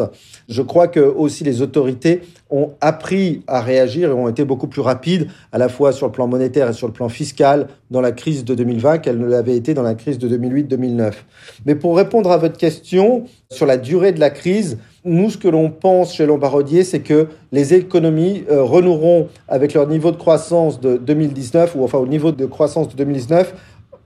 Je 0.49 0.63
crois 0.63 0.87
que 0.87 0.99
aussi 0.99 1.43
les 1.43 1.61
autorités 1.61 2.21
ont 2.51 2.71
appris 2.81 3.41
à 3.47 3.61
réagir 3.61 4.09
et 4.09 4.13
ont 4.13 4.27
été 4.27 4.43
beaucoup 4.45 4.67
plus 4.67 4.81
rapides, 4.81 5.27
à 5.51 5.57
la 5.57 5.69
fois 5.69 5.93
sur 5.93 6.05
le 6.05 6.11
plan 6.11 6.27
monétaire 6.27 6.69
et 6.69 6.73
sur 6.73 6.87
le 6.87 6.93
plan 6.93 7.09
fiscal, 7.09 7.67
dans 7.89 8.01
la 8.01 8.11
crise 8.11 8.45
de 8.45 8.53
2020 8.53 8.99
qu'elles 8.99 9.17
ne 9.17 9.25
l'avaient 9.25 9.55
été 9.55 9.73
dans 9.73 9.81
la 9.81 9.95
crise 9.95 10.19
de 10.19 10.27
2008-2009. 10.37 11.13
Mais 11.65 11.75
pour 11.75 11.97
répondre 11.97 12.31
à 12.31 12.37
votre 12.37 12.57
question 12.57 13.23
sur 13.49 13.65
la 13.65 13.77
durée 13.77 14.11
de 14.11 14.19
la 14.19 14.29
crise, 14.29 14.77
nous, 15.03 15.31
ce 15.31 15.37
que 15.37 15.47
l'on 15.47 15.71
pense 15.71 16.13
chez 16.13 16.27
Lombardier, 16.27 16.83
c'est 16.83 16.99
que 16.99 17.27
les 17.51 17.73
économies 17.73 18.43
euh, 18.51 18.61
renoueront 18.61 19.29
avec 19.47 19.73
leur 19.73 19.87
niveau 19.87 20.11
de 20.11 20.17
croissance 20.17 20.79
de 20.79 20.97
2019, 20.97 21.75
ou 21.75 21.83
enfin 21.83 21.97
au 21.97 22.07
niveau 22.07 22.31
de 22.31 22.45
croissance 22.45 22.89
de 22.89 22.95
2019, 22.95 23.55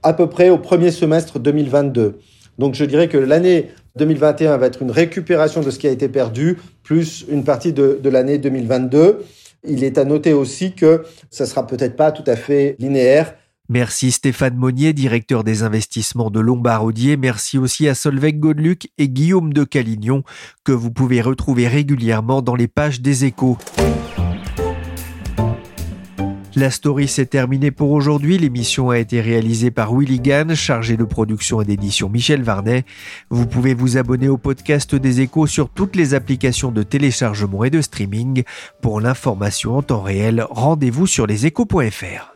à 0.02 0.12
peu 0.12 0.28
près 0.28 0.48
au 0.48 0.58
premier 0.58 0.90
semestre 0.90 1.38
2022. 1.38 2.18
Donc 2.58 2.74
je 2.74 2.84
dirais 2.84 3.08
que 3.08 3.18
l'année 3.18 3.66
2021 3.96 4.56
va 4.56 4.66
être 4.66 4.82
une 4.82 4.90
récupération 4.90 5.62
de 5.62 5.70
ce 5.70 5.78
qui 5.78 5.86
a 5.86 5.90
été 5.90 6.08
perdu, 6.08 6.58
plus 6.82 7.24
une 7.28 7.44
partie 7.44 7.72
de, 7.72 7.98
de 8.02 8.08
l'année 8.08 8.38
2022. 8.38 9.24
Il 9.66 9.84
est 9.84 9.98
à 9.98 10.04
noter 10.04 10.32
aussi 10.32 10.74
que 10.74 11.04
ça 11.30 11.46
sera 11.46 11.66
peut-être 11.66 11.96
pas 11.96 12.12
tout 12.12 12.24
à 12.26 12.36
fait 12.36 12.76
linéaire. 12.78 13.34
Merci 13.68 14.12
Stéphane 14.12 14.54
Monnier, 14.54 14.92
directeur 14.92 15.42
des 15.42 15.64
investissements 15.64 16.30
de 16.30 16.38
Lombardier. 16.38 17.16
Merci 17.16 17.58
aussi 17.58 17.88
à 17.88 17.96
Solveig 17.96 18.34
Godeluc 18.34 18.92
et 18.96 19.08
Guillaume 19.08 19.52
de 19.52 19.64
Calignon, 19.64 20.22
que 20.62 20.70
vous 20.70 20.92
pouvez 20.92 21.20
retrouver 21.20 21.66
régulièrement 21.66 22.42
dans 22.42 22.54
les 22.54 22.68
pages 22.68 23.00
des 23.00 23.24
échos. 23.24 23.58
La 26.58 26.70
story 26.70 27.06
s'est 27.06 27.26
terminée 27.26 27.70
pour 27.70 27.90
aujourd'hui. 27.90 28.38
L'émission 28.38 28.88
a 28.88 28.98
été 28.98 29.20
réalisée 29.20 29.70
par 29.70 29.94
Willy 29.94 30.20
Gann, 30.20 30.54
chargé 30.54 30.96
de 30.96 31.04
production 31.04 31.60
et 31.60 31.66
d'édition 31.66 32.08
Michel 32.08 32.42
Varnet. 32.42 32.86
Vous 33.28 33.46
pouvez 33.46 33.74
vous 33.74 33.98
abonner 33.98 34.30
au 34.30 34.38
podcast 34.38 34.94
des 34.94 35.20
échos 35.20 35.46
sur 35.46 35.68
toutes 35.68 35.96
les 35.96 36.14
applications 36.14 36.72
de 36.72 36.82
téléchargement 36.82 37.62
et 37.64 37.70
de 37.70 37.82
streaming. 37.82 38.42
Pour 38.80 39.02
l'information 39.02 39.76
en 39.76 39.82
temps 39.82 40.00
réel, 40.00 40.46
rendez-vous 40.48 41.06
sur 41.06 41.26
leséchos.fr. 41.26 42.35